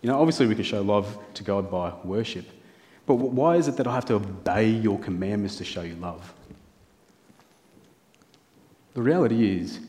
You 0.00 0.08
know, 0.08 0.18
obviously 0.18 0.46
we 0.46 0.54
can 0.54 0.64
show 0.64 0.82
love 0.82 1.18
to 1.34 1.44
God 1.44 1.70
by 1.70 1.92
worship, 2.04 2.46
but 3.06 3.14
why 3.14 3.56
is 3.56 3.68
it 3.68 3.76
that 3.76 3.86
I 3.86 3.94
have 3.94 4.04
to 4.06 4.14
obey 4.14 4.68
your 4.68 4.98
commandments 4.98 5.56
to 5.56 5.64
show 5.64 5.82
you 5.82 5.94
love? 5.96 6.32
The 8.94 9.02
reality 9.02 9.58
is, 9.58 9.80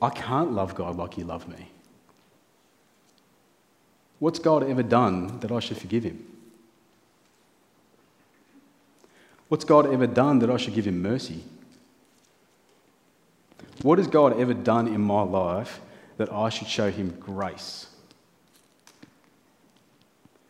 I 0.00 0.10
can't 0.10 0.52
love 0.52 0.74
God 0.74 0.96
like 0.96 1.18
you 1.18 1.24
love 1.24 1.48
me. 1.48 1.68
What's 4.18 4.38
God 4.38 4.62
ever 4.62 4.82
done 4.82 5.40
that 5.40 5.50
I 5.52 5.60
should 5.60 5.76
forgive 5.76 6.04
him? 6.04 6.24
What's 9.48 9.64
God 9.64 9.92
ever 9.92 10.06
done 10.06 10.38
that 10.38 10.50
I 10.50 10.56
should 10.56 10.74
give 10.74 10.86
him 10.86 11.02
mercy? 11.02 11.44
What 13.82 13.98
has 13.98 14.06
God 14.06 14.40
ever 14.40 14.54
done 14.54 14.88
in 14.88 15.00
my 15.00 15.22
life 15.22 15.80
that 16.16 16.32
I 16.32 16.48
should 16.48 16.68
show 16.68 16.90
him 16.90 17.16
grace? 17.20 17.88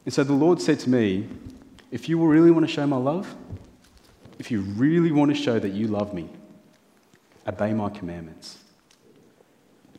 And 0.05 0.13
so 0.13 0.23
the 0.23 0.35
Lord 0.35 0.61
said 0.61 0.79
to 0.81 0.91
me, 0.91 1.29
if 1.95 2.09
you 2.09 2.19
really 2.19 2.51
want 2.51 2.67
to 2.67 2.73
show 2.73 2.85
my 2.89 2.97
love, 2.97 3.33
if 4.41 4.51
you 4.51 4.63
really 4.63 5.13
want 5.13 5.33
to 5.33 5.41
show 5.41 5.61
that 5.61 5.69
you 5.69 5.87
love 5.87 6.13
me, 6.13 6.29
obey 7.47 7.73
my 7.73 7.89
commandments, 7.89 8.59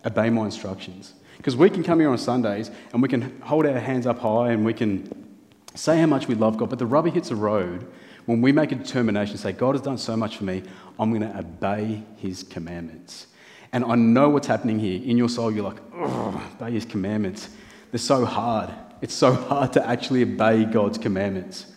obey 0.06 0.30
my 0.30 0.44
instructions. 0.44 1.14
Because 1.38 1.56
we 1.56 1.70
can 1.70 1.84
come 1.84 2.02
here 2.02 2.10
on 2.10 2.18
Sundays 2.18 2.70
and 2.92 3.02
we 3.02 3.08
can 3.08 3.40
hold 3.40 3.66
our 3.66 3.80
hands 3.80 4.06
up 4.06 4.20
high 4.20 4.52
and 4.52 4.66
we 4.66 4.74
can 4.74 5.26
say 5.74 5.98
how 5.98 6.06
much 6.06 6.28
we 6.28 6.36
love 6.36 6.58
God, 6.58 6.70
but 6.70 6.80
the 6.80 6.86
rubber 6.86 7.10
hits 7.10 7.30
the 7.30 7.36
road 7.38 7.90
when 8.26 8.42
we 8.42 8.52
make 8.52 8.74
a 8.74 8.76
determination, 8.76 9.38
say, 9.38 9.54
God 9.54 9.76
has 9.76 9.82
done 9.82 9.98
so 9.98 10.18
much 10.18 10.36
for 10.36 10.44
me, 10.44 10.64
I'm 11.00 11.18
going 11.18 11.22
to 11.22 11.40
obey 11.40 12.04
his 12.18 12.44
commandments. 12.44 13.28
And 13.72 13.86
I 13.86 13.96
know 13.96 14.28
what's 14.28 14.48
happening 14.48 14.80
here. 14.80 15.02
In 15.02 15.16
your 15.16 15.30
soul, 15.30 15.50
you're 15.50 15.64
like, 15.64 15.80
obey 15.94 16.72
his 16.72 16.84
commandments. 16.84 17.48
They're 17.92 18.00
so 18.00 18.26
hard. 18.26 18.70
It's 19.02 19.14
so 19.14 19.34
hard 19.50 19.72
to 19.74 19.88
actually 19.88 20.24
obey 20.24 20.66
God's 20.66 20.98
commandments. 20.98 21.68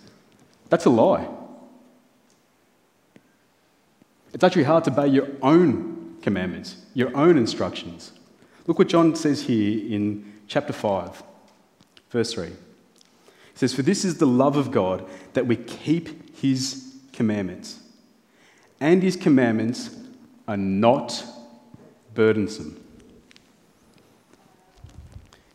That's 0.68 0.84
a 0.84 0.90
lie. 0.90 1.28
It's 4.32 4.44
actually 4.44 4.64
hard 4.64 4.84
to 4.84 4.92
obey 4.92 5.08
your 5.08 5.28
own 5.42 6.16
commandments, 6.22 6.76
your 6.94 7.16
own 7.16 7.38
instructions. 7.38 8.12
Look 8.66 8.78
what 8.78 8.88
John 8.88 9.16
says 9.16 9.42
here 9.42 9.94
in 9.94 10.32
chapter 10.46 10.72
5, 10.72 11.22
verse 12.10 12.32
3. 12.34 12.48
He 12.48 12.54
says, 13.54 13.74
For 13.74 13.82
this 13.82 14.04
is 14.04 14.18
the 14.18 14.26
love 14.26 14.56
of 14.56 14.70
God, 14.70 15.08
that 15.32 15.46
we 15.46 15.56
keep 15.56 16.36
his 16.36 16.94
commandments. 17.12 17.80
And 18.80 19.02
his 19.02 19.16
commandments 19.16 19.96
are 20.46 20.56
not 20.56 21.24
burdensome. 22.14 22.77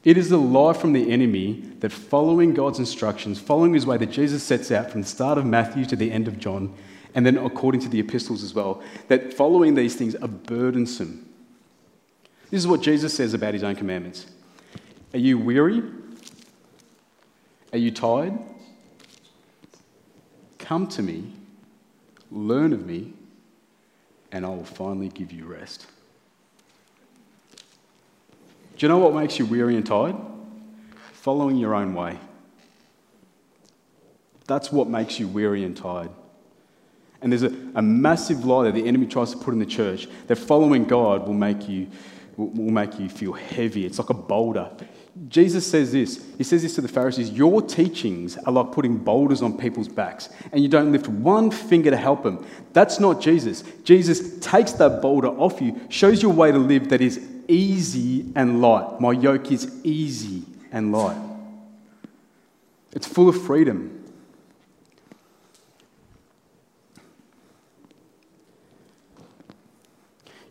It 0.04 0.18
is 0.18 0.30
the 0.30 0.38
lie 0.38 0.74
from 0.74 0.92
the 0.94 1.12
enemy 1.12 1.62
that 1.80 1.92
following 1.92 2.54
God's 2.54 2.80
instructions, 2.80 3.40
following 3.40 3.74
his 3.74 3.86
way 3.86 3.98
that 3.98 4.12
Jesus 4.12 4.44
sets 4.44 4.70
out 4.70 4.92
from 4.92 5.02
the 5.02 5.08
start 5.08 5.38
of 5.38 5.46
Matthew 5.46 5.86
to 5.86 5.96
the 5.96 6.12
end 6.12 6.28
of 6.28 6.40
John, 6.40 6.74
and 7.16 7.26
then 7.26 7.38
according 7.38 7.82
to 7.82 7.90
the 7.90 8.00
epistles 8.00 8.44
as 8.44 8.54
well, 8.54 8.82
that 9.08 9.34
following 9.34 9.76
these 9.76 9.96
things 9.96 10.16
are 10.16 10.28
burdensome. 10.28 11.30
This 12.52 12.60
is 12.60 12.68
what 12.68 12.82
Jesus 12.82 13.14
says 13.14 13.34
about 13.34 13.54
his 13.54 13.64
own 13.64 13.76
commandments. 13.76 14.26
Are 15.14 15.20
you 15.20 15.38
weary? 15.38 15.82
Are 17.72 17.78
you 17.78 17.92
tired? 17.92 18.38
Come 20.60 20.88
to 20.88 21.02
me, 21.02 21.32
learn 22.30 22.74
of 22.74 22.86
me, 22.86 23.14
and 24.32 24.46
I 24.46 24.50
will 24.50 24.66
finally 24.66 25.10
give 25.10 25.32
you 25.32 25.46
rest. 25.46 25.88
Do 28.78 28.86
you 28.86 28.88
know 28.90 28.98
what 28.98 29.14
makes 29.14 29.40
you 29.40 29.46
weary 29.46 29.76
and 29.76 29.86
tired? 29.86 30.16
Following 31.14 31.58
your 31.58 31.76
own 31.76 31.94
way. 31.94 32.20
That's 34.46 34.72
what 34.72 34.90
makes 34.90 35.20
you 35.20 35.28
weary 35.28 35.64
and 35.64 35.76
tired. 35.76 36.10
And 37.22 37.32
there's 37.32 37.44
a, 37.44 37.56
a 37.76 37.82
massive 37.82 38.44
lie 38.44 38.66
that 38.66 38.74
the 38.74 38.86
enemy 38.86 39.08
tries 39.08 39.32
to 39.32 39.38
put 39.38 39.54
in 39.54 39.60
the 39.60 39.66
church 39.66 40.08
that 40.28 40.36
following 40.36 40.84
God 40.84 41.26
will 41.26 41.34
make 41.34 41.70
you 41.70 41.88
will, 42.38 42.72
make 42.72 43.00
you 43.00 43.10
feel 43.10 43.34
heavy. 43.34 43.86
It's 43.86 44.00
like 44.00 44.10
a 44.10 44.14
boulder. 44.14 44.70
Jesus 45.28 45.70
says 45.70 45.92
this. 45.92 46.26
He 46.38 46.44
says 46.44 46.64
this 46.64 46.76
to 46.76 46.82
the 46.82 46.88
Pharisees 46.88 47.30
Your 47.30 47.62
teachings 47.62 48.38
are 48.38 48.52
like 48.52 48.72
putting 48.72 48.98
boulders 48.98 49.42
on 49.42 49.58
people's 49.58 49.88
backs, 49.88 50.30
and 50.52 50.62
you 50.62 50.68
don't 50.68 50.92
lift 50.92 51.08
one 51.08 51.52
finger 51.52 51.92
to 51.92 51.98
help 51.98 52.24
them. 52.24 52.46
That's 52.74 53.00
not 53.00 53.22
Jesus. 53.22 53.64
Jesus 53.84 54.40
takes 54.40 54.74
that 54.74 55.02
boulder 55.02 55.28
off 55.28 55.62
you, 55.62 55.80
shows 55.90 56.24
you 56.24 56.32
a 56.32 56.34
way 56.34 56.52
to 56.52 56.58
live 56.58 56.90
that 56.90 57.02
is 57.02 57.30
easy 57.48 58.32
and 58.36 58.62
light. 58.62 59.00
My 59.00 59.12
yoke 59.12 59.52
is 59.52 59.72
easy 59.84 60.44
and 60.72 60.92
light. 60.92 61.18
It's 62.94 63.08
full 63.08 63.30
of 63.30 63.42
freedom. 63.42 64.04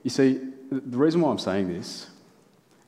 You 0.02 0.10
see, 0.10 0.40
the 0.70 0.98
reason 0.98 1.20
why 1.20 1.30
I'm 1.30 1.38
saying 1.38 1.68
this, 1.68 2.08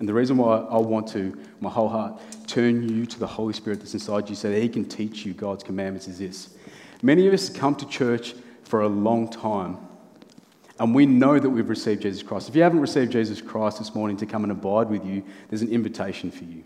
and 0.00 0.08
the 0.08 0.14
reason 0.14 0.36
why 0.36 0.58
I 0.58 0.78
want 0.78 1.06
to, 1.08 1.38
my 1.60 1.70
whole 1.70 1.88
heart, 1.88 2.20
turn 2.46 2.88
you 2.88 3.06
to 3.06 3.18
the 3.18 3.26
Holy 3.26 3.52
Spirit 3.52 3.78
that's 3.78 3.94
inside 3.94 4.28
you 4.28 4.34
so 4.34 4.50
that 4.50 4.60
He 4.60 4.68
can 4.68 4.84
teach 4.84 5.24
you 5.24 5.32
God's 5.32 5.62
commandments 5.62 6.08
is 6.08 6.18
this. 6.18 6.56
Many 7.02 7.26
of 7.28 7.34
us 7.34 7.48
come 7.48 7.76
to 7.76 7.86
church 7.86 8.34
for 8.64 8.82
a 8.82 8.88
long 8.88 9.30
time, 9.30 9.78
and 10.78 10.94
we 10.94 11.06
know 11.06 11.38
that 11.38 11.48
we've 11.48 11.68
received 11.68 12.02
Jesus 12.02 12.22
Christ. 12.22 12.48
If 12.48 12.56
you 12.56 12.62
haven't 12.62 12.80
received 12.80 13.12
Jesus 13.12 13.40
Christ 13.40 13.78
this 13.78 13.94
morning 13.94 14.16
to 14.18 14.26
come 14.26 14.42
and 14.42 14.50
abide 14.50 14.88
with 14.88 15.06
you, 15.06 15.22
there's 15.48 15.62
an 15.62 15.70
invitation 15.70 16.30
for 16.30 16.44
you. 16.44 16.64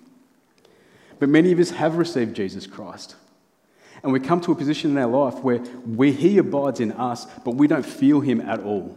But 1.18 1.28
many 1.28 1.52
of 1.52 1.58
us 1.58 1.70
have 1.70 1.96
received 1.96 2.34
Jesus 2.34 2.66
Christ. 2.66 3.16
And 4.02 4.12
we 4.12 4.20
come 4.20 4.40
to 4.42 4.52
a 4.52 4.54
position 4.54 4.92
in 4.92 4.98
our 4.98 5.08
life 5.08 5.42
where, 5.42 5.58
where 5.58 6.12
He 6.12 6.38
abides 6.38 6.80
in 6.80 6.92
us, 6.92 7.26
but 7.44 7.56
we 7.56 7.66
don't 7.66 7.84
feel 7.84 8.20
Him 8.20 8.40
at 8.40 8.60
all. 8.60 8.96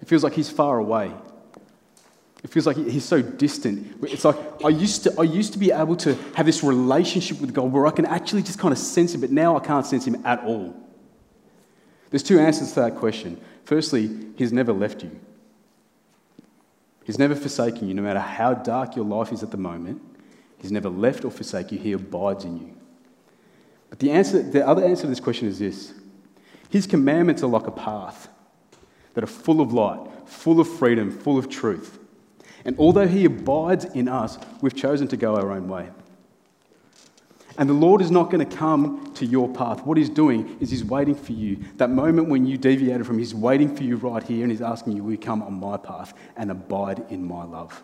It 0.00 0.08
feels 0.08 0.24
like 0.24 0.34
He's 0.34 0.50
far 0.50 0.78
away. 0.78 1.12
It 2.42 2.50
feels 2.50 2.66
like 2.66 2.76
He's 2.76 3.04
so 3.04 3.22
distant. 3.22 3.96
It's 4.02 4.24
like 4.24 4.36
I 4.64 4.68
used, 4.68 5.04
to, 5.04 5.14
I 5.18 5.22
used 5.22 5.52
to 5.52 5.58
be 5.58 5.70
able 5.70 5.96
to 5.96 6.14
have 6.34 6.44
this 6.44 6.62
relationship 6.62 7.40
with 7.40 7.54
God 7.54 7.72
where 7.72 7.86
I 7.86 7.92
can 7.92 8.04
actually 8.04 8.42
just 8.42 8.58
kind 8.58 8.72
of 8.72 8.78
sense 8.78 9.14
Him, 9.14 9.22
but 9.22 9.30
now 9.30 9.56
I 9.56 9.60
can't 9.60 9.86
sense 9.86 10.04
Him 10.04 10.20
at 10.26 10.42
all. 10.42 10.74
There's 12.12 12.22
two 12.22 12.38
answers 12.38 12.74
to 12.74 12.80
that 12.80 12.96
question. 12.96 13.40
Firstly, 13.64 14.10
He's 14.36 14.52
never 14.52 14.72
left 14.72 15.02
you. 15.02 15.18
He's 17.04 17.18
never 17.18 17.34
forsaken 17.34 17.88
you, 17.88 17.94
no 17.94 18.02
matter 18.02 18.20
how 18.20 18.52
dark 18.52 18.94
your 18.96 19.06
life 19.06 19.32
is 19.32 19.42
at 19.42 19.50
the 19.50 19.56
moment. 19.56 20.00
He's 20.58 20.70
never 20.70 20.90
left 20.90 21.24
or 21.24 21.30
forsaken 21.30 21.78
you. 21.78 21.82
He 21.82 21.92
abides 21.92 22.44
in 22.44 22.58
you. 22.58 22.76
But 23.88 23.98
the, 23.98 24.10
answer, 24.10 24.42
the 24.42 24.66
other 24.66 24.84
answer 24.84 25.02
to 25.02 25.08
this 25.08 25.20
question 25.20 25.48
is 25.48 25.58
this 25.58 25.94
His 26.68 26.86
commandments 26.86 27.42
are 27.42 27.48
like 27.48 27.66
a 27.66 27.72
path 27.72 28.28
that 29.14 29.24
are 29.24 29.26
full 29.26 29.62
of 29.62 29.72
light, 29.72 30.00
full 30.26 30.60
of 30.60 30.68
freedom, 30.68 31.10
full 31.10 31.38
of 31.38 31.48
truth. 31.48 31.98
And 32.66 32.78
although 32.78 33.08
He 33.08 33.24
abides 33.24 33.86
in 33.86 34.06
us, 34.06 34.36
we've 34.60 34.76
chosen 34.76 35.08
to 35.08 35.16
go 35.16 35.36
our 35.36 35.50
own 35.50 35.66
way. 35.66 35.88
And 37.58 37.68
the 37.68 37.74
Lord 37.74 38.00
is 38.00 38.10
not 38.10 38.30
going 38.30 38.46
to 38.46 38.56
come 38.56 39.12
to 39.14 39.26
your 39.26 39.48
path. 39.48 39.84
What 39.84 39.98
He's 39.98 40.08
doing 40.08 40.56
is 40.60 40.70
He's 40.70 40.84
waiting 40.84 41.14
for 41.14 41.32
you. 41.32 41.58
That 41.76 41.90
moment 41.90 42.28
when 42.28 42.46
you 42.46 42.56
deviated 42.56 43.06
from 43.06 43.16
Him, 43.16 43.20
He's 43.20 43.34
waiting 43.34 43.74
for 43.74 43.82
you 43.82 43.96
right 43.96 44.22
here 44.22 44.42
and 44.42 44.50
He's 44.50 44.62
asking 44.62 44.96
you, 44.96 45.04
Will 45.04 45.12
you 45.12 45.18
come 45.18 45.42
on 45.42 45.54
my 45.54 45.76
path 45.76 46.14
and 46.36 46.50
abide 46.50 47.04
in 47.10 47.24
my 47.24 47.44
love? 47.44 47.82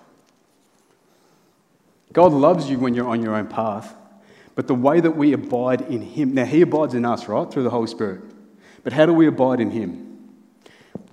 God 2.12 2.32
loves 2.32 2.70
you 2.70 2.78
when 2.78 2.94
you're 2.94 3.08
on 3.08 3.22
your 3.22 3.34
own 3.34 3.46
path, 3.46 3.94
but 4.54 4.66
the 4.66 4.74
way 4.74 5.00
that 5.00 5.10
we 5.10 5.34
abide 5.34 5.82
in 5.82 6.00
Him, 6.00 6.34
now 6.34 6.46
He 6.46 6.62
abides 6.62 6.94
in 6.94 7.04
us, 7.04 7.28
right, 7.28 7.50
through 7.50 7.64
the 7.64 7.70
Holy 7.70 7.86
Spirit. 7.86 8.22
But 8.82 8.94
how 8.94 9.04
do 9.04 9.12
we 9.12 9.26
abide 9.26 9.60
in 9.60 9.70
Him? 9.70 10.04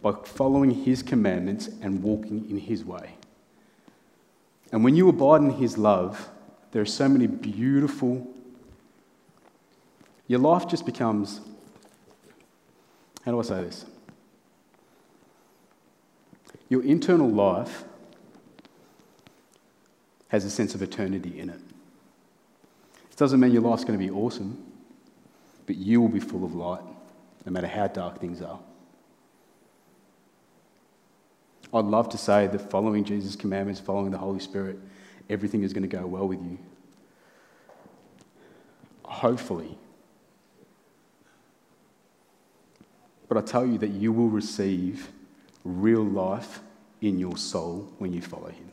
By 0.02 0.14
following 0.24 0.72
His 0.72 1.04
commandments 1.04 1.70
and 1.82 2.02
walking 2.02 2.50
in 2.50 2.58
His 2.58 2.86
way. 2.86 3.16
And 4.72 4.84
when 4.84 4.96
you 4.96 5.10
abide 5.10 5.42
in 5.42 5.52
His 5.52 5.78
love, 5.78 6.30
there 6.72 6.82
are 6.82 6.86
so 6.86 7.10
many 7.10 7.28
beautiful 7.28 8.28
your 10.28 10.40
life 10.40 10.68
just 10.68 10.86
becomes, 10.86 11.42
how 13.24 13.32
do 13.32 13.40
I 13.40 13.44
say 13.44 13.62
this? 13.64 13.86
Your 16.70 16.84
internal 16.84 17.30
life 17.30 17.84
has 20.30 20.46
a 20.46 20.50
sense 20.50 20.74
of 20.74 20.82
eternity 20.82 21.40
in 21.40 21.50
it. 21.50 21.60
It 23.12 23.18
doesn't 23.18 23.40
mean 23.40 23.52
your 23.52 23.62
life's 23.62 23.86
going 23.86 23.98
to 23.98 24.04
be 24.04 24.12
awesome, 24.12 24.62
but 25.68 25.76
you 25.76 26.02
will 26.02 26.10
be 26.10 26.20
full 26.20 26.44
of 26.44 26.56
light, 26.56 26.84
no 27.46 27.52
matter 27.52 27.68
how 27.68 27.88
dark 27.88 28.20
things 28.20 28.42
are. 28.42 28.60
I'd 31.74 31.86
love 31.86 32.10
to 32.10 32.18
say 32.18 32.48
that 32.48 32.72
following 32.72 33.04
Jesus' 33.04 33.36
commandments, 33.36 33.80
following 33.80 34.12
the 34.12 34.18
Holy 34.18 34.40
Spirit, 34.40 34.80
everything 35.30 35.64
is 35.64 35.74
going 35.74 35.88
to 35.88 35.88
go 35.88 36.06
well 36.06 36.28
with 36.28 36.42
you. 36.42 36.58
Hopefully, 39.04 39.78
But 43.28 43.38
I 43.38 43.42
tell 43.42 43.66
you 43.66 43.78
that 43.80 43.90
you 43.90 44.12
will 44.12 44.30
receive 44.30 45.10
real 45.64 46.04
life 46.04 46.62
in 47.02 47.20
your 47.20 47.38
soul 47.38 47.90
when 47.98 48.14
you 48.14 48.22
follow 48.22 48.50
him. 48.50 48.70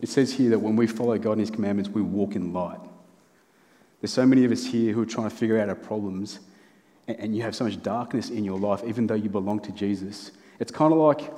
It 0.00 0.08
says 0.08 0.32
here 0.32 0.50
that 0.50 0.60
when 0.60 0.76
we 0.76 0.86
follow 0.86 1.18
God 1.18 1.32
and 1.32 1.40
his 1.40 1.50
commandments, 1.50 1.90
we 1.90 2.02
walk 2.02 2.36
in 2.36 2.52
light. 2.52 2.78
There's 4.00 4.12
so 4.12 4.24
many 4.24 4.44
of 4.44 4.52
us 4.52 4.64
here 4.64 4.92
who 4.92 5.02
are 5.02 5.06
trying 5.06 5.28
to 5.28 5.34
figure 5.34 5.58
out 5.58 5.68
our 5.68 5.74
problems, 5.74 6.38
and 7.08 7.34
you 7.34 7.42
have 7.42 7.56
so 7.56 7.64
much 7.64 7.82
darkness 7.82 8.30
in 8.30 8.44
your 8.44 8.58
life, 8.58 8.82
even 8.86 9.08
though 9.08 9.14
you 9.14 9.28
belong 9.28 9.58
to 9.60 9.72
Jesus. 9.72 10.30
It's 10.60 10.70
kind 10.70 10.92
of 10.92 11.00
like 11.00 11.32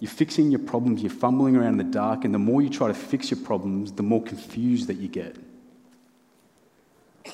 you're 0.00 0.10
fixing 0.10 0.50
your 0.50 0.60
problems, 0.60 1.02
you're 1.02 1.10
fumbling 1.10 1.56
around 1.56 1.80
in 1.80 1.86
the 1.86 1.92
dark, 1.92 2.26
and 2.26 2.34
the 2.34 2.38
more 2.38 2.60
you 2.60 2.68
try 2.68 2.88
to 2.88 2.94
fix 2.94 3.30
your 3.30 3.40
problems, 3.40 3.92
the 3.92 4.02
more 4.02 4.22
confused 4.22 4.88
that 4.88 4.96
you 4.98 5.08
get. 5.08 5.36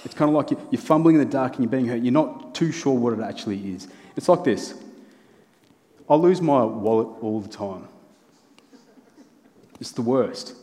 It's 0.04 0.14
kind 0.14 0.28
of 0.28 0.34
like 0.34 0.58
you're 0.70 0.80
fumbling 0.80 1.16
in 1.16 1.20
the 1.20 1.30
dark 1.30 1.54
and 1.54 1.64
you're 1.64 1.70
being 1.70 1.86
hurt. 1.86 2.02
You're 2.02 2.12
not 2.12 2.54
too 2.54 2.72
sure 2.72 2.94
what 2.94 3.12
it 3.12 3.20
actually 3.20 3.72
is. 3.72 3.88
It's 4.16 4.28
like 4.28 4.44
this 4.44 4.74
I 6.08 6.14
lose 6.14 6.40
my 6.40 6.64
wallet 6.64 7.22
all 7.22 7.40
the 7.40 7.48
time. 7.48 7.88
It's 9.80 9.92
the 9.92 10.02
worst, 10.02 10.54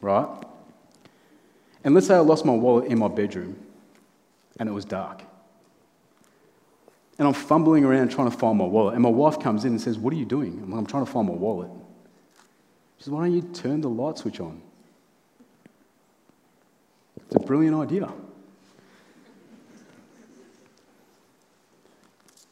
right? 0.00 0.28
And 1.84 1.94
let's 1.94 2.06
say 2.06 2.14
I 2.14 2.18
lost 2.18 2.44
my 2.44 2.52
wallet 2.52 2.90
in 2.90 2.98
my 2.98 3.08
bedroom 3.08 3.56
and 4.58 4.68
it 4.68 4.72
was 4.72 4.84
dark. 4.84 5.22
And 7.18 7.28
I'm 7.28 7.34
fumbling 7.34 7.84
around 7.84 8.10
trying 8.10 8.30
to 8.30 8.36
find 8.36 8.58
my 8.58 8.64
wallet. 8.64 8.94
And 8.94 9.02
my 9.02 9.08
wife 9.08 9.38
comes 9.38 9.64
in 9.64 9.72
and 9.72 9.80
says, 9.80 9.98
What 9.98 10.12
are 10.12 10.16
you 10.16 10.24
doing? 10.24 10.60
I'm, 10.62 10.70
like, 10.70 10.78
I'm 10.78 10.86
trying 10.86 11.04
to 11.04 11.10
find 11.10 11.28
my 11.28 11.34
wallet. 11.34 11.70
She 12.98 13.04
says, 13.04 13.12
Why 13.12 13.24
don't 13.24 13.34
you 13.34 13.42
turn 13.42 13.80
the 13.80 13.88
light 13.88 14.18
switch 14.18 14.40
on? 14.40 14.60
It's 17.26 17.36
a 17.36 17.40
brilliant 17.40 17.76
idea. 17.76 18.12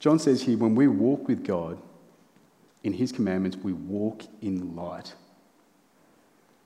John 0.00 0.18
says 0.18 0.42
here 0.42 0.56
when 0.56 0.74
we 0.74 0.88
walk 0.88 1.28
with 1.28 1.44
God 1.44 1.78
in 2.82 2.94
His 2.94 3.12
commandments, 3.12 3.58
we 3.58 3.74
walk 3.74 4.22
in 4.40 4.74
light. 4.74 5.14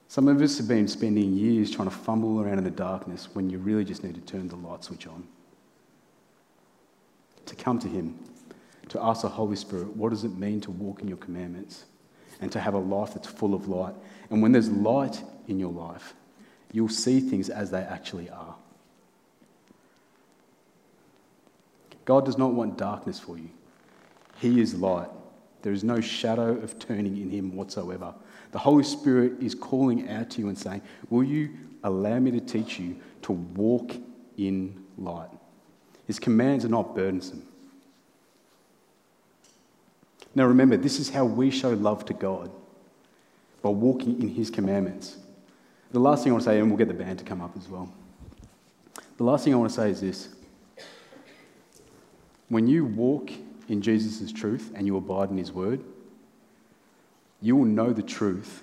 Some 0.07 0.29
of 0.29 0.41
us 0.41 0.57
have 0.59 0.69
been 0.69 0.87
spending 0.87 1.35
years 1.35 1.73
trying 1.73 1.89
to 1.89 1.95
fumble 1.95 2.41
around 2.41 2.59
in 2.59 2.65
the 2.65 2.71
darkness 2.71 3.29
when 3.33 3.51
you 3.51 3.59
really 3.59 3.85
just 3.85 4.05
need 4.05 4.15
to 4.15 4.21
turn 4.21 4.47
the 4.47 4.55
light 4.55 4.85
switch 4.85 5.09
on. 5.09 5.27
To 7.47 7.57
come 7.57 7.81
to 7.81 7.89
Him, 7.89 8.17
to 8.91 9.03
ask 9.03 9.23
the 9.23 9.29
Holy 9.29 9.57
Spirit, 9.57 9.89
what 9.97 10.11
does 10.11 10.23
it 10.23 10.39
mean 10.39 10.61
to 10.61 10.71
walk 10.71 11.03
in 11.03 11.09
your 11.09 11.17
commandments? 11.19 11.87
And 12.41 12.53
to 12.53 12.61
have 12.61 12.75
a 12.75 12.79
life 12.79 13.15
that's 13.15 13.29
full 13.29 13.55
of 13.55 13.69
light. 13.69 13.95
And 14.31 14.43
when 14.43 14.53
there's 14.53 14.71
light 14.71 15.23
in 15.49 15.59
your 15.59 15.73
life, 15.73 16.15
you'll 16.73 16.89
see 16.89 17.21
things 17.21 17.49
as 17.49 17.71
they 17.71 17.81
actually 17.81 18.31
are. 18.31 18.55
God 22.05 22.25
does 22.25 22.39
not 22.39 22.53
want 22.53 22.77
darkness 22.77 23.19
for 23.19 23.39
you. 23.39 23.51
He 24.41 24.61
is 24.61 24.75
light. 24.75 25.09
There 25.63 25.73
is 25.73 25.83
no 25.83 26.01
shadow 26.01 26.57
of 26.59 26.79
turning 26.79 27.17
in 27.17 27.31
him 27.31 27.57
whatsoever. 27.57 28.15
The 28.53 28.59
Holy 28.59 28.85
Spirit 28.85 29.43
is 29.43 29.55
calling 29.55 30.09
out 30.11 30.31
to 30.31 30.41
you 30.41 30.49
and 30.49 30.59
saying, 30.59 30.83
Will 31.09 31.25
you 31.25 31.51
allow 31.83 32.19
me 32.19 32.31
to 32.33 32.41
teach 32.41 32.79
you 32.79 32.97
to 33.23 33.33
walk 33.33 33.97
in 34.37 34.85
light? 34.99 35.31
His 36.07 36.19
commands 36.19 36.65
are 36.65 36.69
not 36.69 36.95
burdensome. 36.95 37.47
Now 40.35 40.47
remember, 40.47 40.77
this 40.77 40.99
is 40.99 41.09
how 41.09 41.25
we 41.25 41.51
show 41.51 41.71
love 41.71 42.05
to 42.07 42.13
God 42.13 42.51
by 43.63 43.71
walking 43.71 44.21
in 44.21 44.29
His 44.29 44.51
commandments. 44.51 45.17
The 45.93 46.01
last 46.01 46.25
thing 46.25 46.33
I 46.33 46.35
want 46.35 46.45
to 46.45 46.51
say, 46.51 46.59
and 46.59 46.69
we'll 46.69 46.77
get 46.77 46.89
the 46.89 46.95
band 46.95 47.21
to 47.21 47.25
come 47.25 47.41
up 47.41 47.57
as 47.57 47.69
well. 47.69 47.91
The 49.17 49.25
last 49.25 49.45
thing 49.45 49.55
I 49.55 49.57
want 49.57 49.71
to 49.71 49.77
say 49.77 49.91
is 49.91 50.01
this 50.01 50.29
when 52.55 52.69
you 52.69 52.85
walk 52.85 53.33
in 53.69 53.83
Jesus' 53.83 54.31
truth 54.31 54.71
and 54.77 54.87
you 54.87 54.97
abide 54.97 55.29
in 55.29 55.37
his 55.37 55.51
word, 55.51 55.83
you 57.43 57.57
will 57.57 57.65
know 57.65 57.93
the 57.93 58.01
truth, 58.01 58.63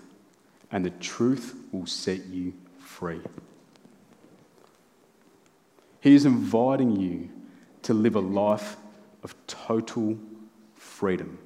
and 0.71 0.85
the 0.85 0.91
truth 0.91 1.53
will 1.73 1.85
set 1.85 2.25
you 2.27 2.53
free. 2.79 3.19
He 5.99 6.15
is 6.15 6.23
inviting 6.23 6.95
you 6.95 7.31
to 7.81 7.93
live 7.93 8.15
a 8.15 8.21
life 8.21 8.77
of 9.23 9.35
total 9.45 10.17
freedom. 10.73 11.37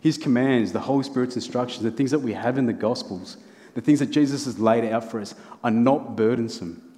His 0.00 0.18
commands, 0.18 0.72
the 0.72 0.80
Holy 0.80 1.04
Spirit's 1.04 1.36
instructions, 1.36 1.84
the 1.84 1.92
things 1.92 2.10
that 2.10 2.18
we 2.18 2.32
have 2.32 2.58
in 2.58 2.66
the 2.66 2.72
Gospels, 2.72 3.36
the 3.74 3.80
things 3.80 4.00
that 4.00 4.10
Jesus 4.10 4.46
has 4.46 4.58
laid 4.58 4.84
out 4.90 5.08
for 5.08 5.20
us, 5.20 5.36
are 5.62 5.70
not 5.70 6.16
burdensome. 6.16 6.91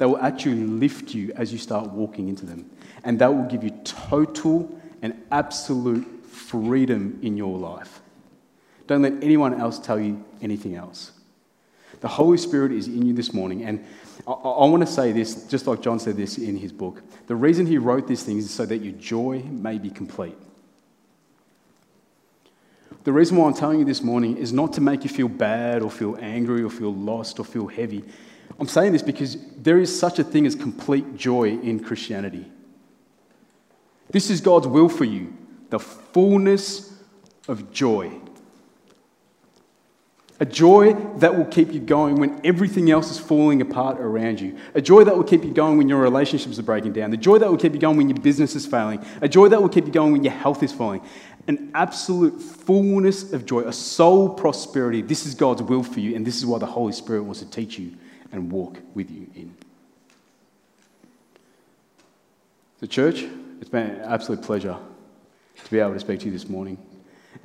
They 0.00 0.06
will 0.06 0.16
actually 0.16 0.54
lift 0.54 1.12
you 1.12 1.30
as 1.36 1.52
you 1.52 1.58
start 1.58 1.90
walking 1.90 2.30
into 2.30 2.46
them 2.46 2.70
and 3.04 3.18
that 3.18 3.34
will 3.34 3.44
give 3.44 3.62
you 3.62 3.68
total 3.84 4.80
and 5.02 5.12
absolute 5.30 6.24
freedom 6.24 7.18
in 7.20 7.36
your 7.36 7.58
life. 7.58 8.00
Don't 8.86 9.02
let 9.02 9.22
anyone 9.22 9.60
else 9.60 9.78
tell 9.78 10.00
you 10.00 10.24
anything 10.40 10.74
else. 10.74 11.12
The 12.00 12.08
Holy 12.08 12.38
Spirit 12.38 12.72
is 12.72 12.88
in 12.88 13.04
you 13.04 13.12
this 13.12 13.34
morning. 13.34 13.62
And 13.64 13.84
I, 14.26 14.32
I 14.32 14.64
want 14.64 14.80
to 14.80 14.90
say 14.90 15.12
this, 15.12 15.44
just 15.48 15.66
like 15.66 15.82
John 15.82 15.98
said 15.98 16.16
this 16.16 16.38
in 16.38 16.56
his 16.56 16.72
book. 16.72 17.02
The 17.26 17.36
reason 17.36 17.66
he 17.66 17.76
wrote 17.76 18.08
these 18.08 18.22
things 18.22 18.46
is 18.46 18.50
so 18.50 18.64
that 18.64 18.78
your 18.78 18.94
joy 18.94 19.42
may 19.50 19.76
be 19.76 19.90
complete. 19.90 20.38
The 23.04 23.12
reason 23.12 23.36
why 23.36 23.48
I'm 23.48 23.54
telling 23.54 23.80
you 23.80 23.84
this 23.84 24.02
morning 24.02 24.38
is 24.38 24.50
not 24.50 24.72
to 24.74 24.80
make 24.80 25.04
you 25.04 25.10
feel 25.10 25.28
bad 25.28 25.82
or 25.82 25.90
feel 25.90 26.16
angry 26.22 26.62
or 26.62 26.70
feel 26.70 26.94
lost 26.94 27.38
or 27.38 27.44
feel 27.44 27.66
heavy. 27.66 28.02
I'm 28.58 28.68
saying 28.68 28.92
this 28.92 29.02
because 29.02 29.36
there 29.56 29.78
is 29.78 29.96
such 29.96 30.18
a 30.18 30.24
thing 30.24 30.46
as 30.46 30.54
complete 30.54 31.16
joy 31.16 31.50
in 31.50 31.80
Christianity. 31.80 32.46
This 34.10 34.30
is 34.30 34.40
God's 34.40 34.66
will 34.66 34.88
for 34.88 35.04
you 35.04 35.36
the 35.70 35.78
fullness 35.78 36.92
of 37.48 37.72
joy. 37.72 38.10
A 40.40 40.46
joy 40.46 40.94
that 41.18 41.36
will 41.36 41.44
keep 41.44 41.72
you 41.72 41.80
going 41.80 42.16
when 42.16 42.40
everything 42.44 42.90
else 42.90 43.10
is 43.10 43.18
falling 43.18 43.60
apart 43.60 44.00
around 44.00 44.40
you. 44.40 44.58
A 44.74 44.80
joy 44.80 45.04
that 45.04 45.14
will 45.14 45.22
keep 45.22 45.44
you 45.44 45.52
going 45.52 45.76
when 45.76 45.88
your 45.88 46.00
relationships 46.00 46.58
are 46.58 46.62
breaking 46.62 46.94
down. 46.94 47.10
The 47.10 47.18
joy 47.18 47.38
that 47.38 47.50
will 47.50 47.58
keep 47.58 47.74
you 47.74 47.78
going 47.78 47.98
when 47.98 48.08
your 48.08 48.18
business 48.18 48.56
is 48.56 48.66
failing. 48.66 49.04
A 49.20 49.28
joy 49.28 49.48
that 49.48 49.60
will 49.60 49.68
keep 49.68 49.84
you 49.84 49.92
going 49.92 50.12
when 50.12 50.24
your 50.24 50.32
health 50.32 50.62
is 50.62 50.72
falling. 50.72 51.02
An 51.46 51.70
absolute 51.74 52.40
fullness 52.40 53.34
of 53.34 53.44
joy, 53.44 53.60
a 53.60 53.72
soul 53.72 54.30
prosperity. 54.30 55.02
This 55.02 55.26
is 55.26 55.34
God's 55.34 55.62
will 55.62 55.82
for 55.82 56.00
you, 56.00 56.16
and 56.16 56.26
this 56.26 56.36
is 56.36 56.46
why 56.46 56.58
the 56.58 56.66
Holy 56.66 56.92
Spirit 56.92 57.22
wants 57.22 57.40
to 57.40 57.50
teach 57.50 57.78
you 57.78 57.96
and 58.32 58.50
walk 58.50 58.78
with 58.94 59.10
you 59.10 59.26
in. 59.34 59.54
The 62.80 62.86
church, 62.86 63.24
it's 63.60 63.68
been 63.68 63.90
an 63.90 64.00
absolute 64.02 64.42
pleasure 64.42 64.76
to 65.64 65.70
be 65.70 65.78
able 65.78 65.94
to 65.94 66.00
speak 66.00 66.20
to 66.20 66.26
you 66.26 66.32
this 66.32 66.48
morning. 66.48 66.78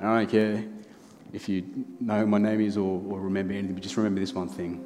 And 0.00 0.08
I 0.08 0.20
don't 0.20 0.30
care 0.30 0.64
if 1.32 1.48
you 1.48 1.64
know 2.00 2.20
who 2.20 2.26
my 2.26 2.38
name 2.38 2.60
is 2.60 2.76
or, 2.76 3.02
or 3.08 3.20
remember 3.20 3.52
anything, 3.52 3.74
but 3.74 3.82
just 3.82 3.96
remember 3.96 4.20
this 4.20 4.32
one 4.32 4.48
thing 4.48 4.84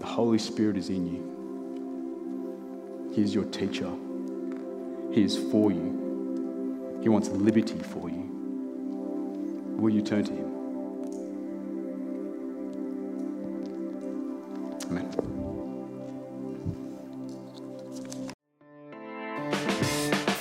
the 0.00 0.06
Holy 0.06 0.38
Spirit 0.38 0.76
is 0.76 0.88
in 0.88 1.06
you. 1.06 1.32
He 3.14 3.22
is 3.22 3.34
your 3.34 3.44
teacher, 3.44 3.90
He 5.12 5.22
is 5.22 5.36
for 5.36 5.72
you. 5.72 6.98
He 7.02 7.08
wants 7.08 7.28
liberty 7.28 7.78
for 7.78 8.10
you. 8.10 8.32
Will 9.76 9.90
you 9.90 10.02
turn 10.02 10.24
to 10.24 10.32
Him? 10.32 10.55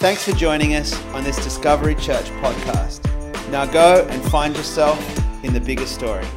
Thanks 0.06 0.24
for 0.24 0.34
joining 0.34 0.76
us 0.76 0.94
on 1.16 1.24
this 1.24 1.36
Discovery 1.38 1.96
Church 1.96 2.30
podcast. 2.40 3.02
Now 3.50 3.66
go 3.66 4.08
and 4.08 4.22
find 4.26 4.56
yourself 4.56 5.00
in 5.44 5.52
the 5.52 5.60
bigger 5.60 5.88
story. 5.88 6.28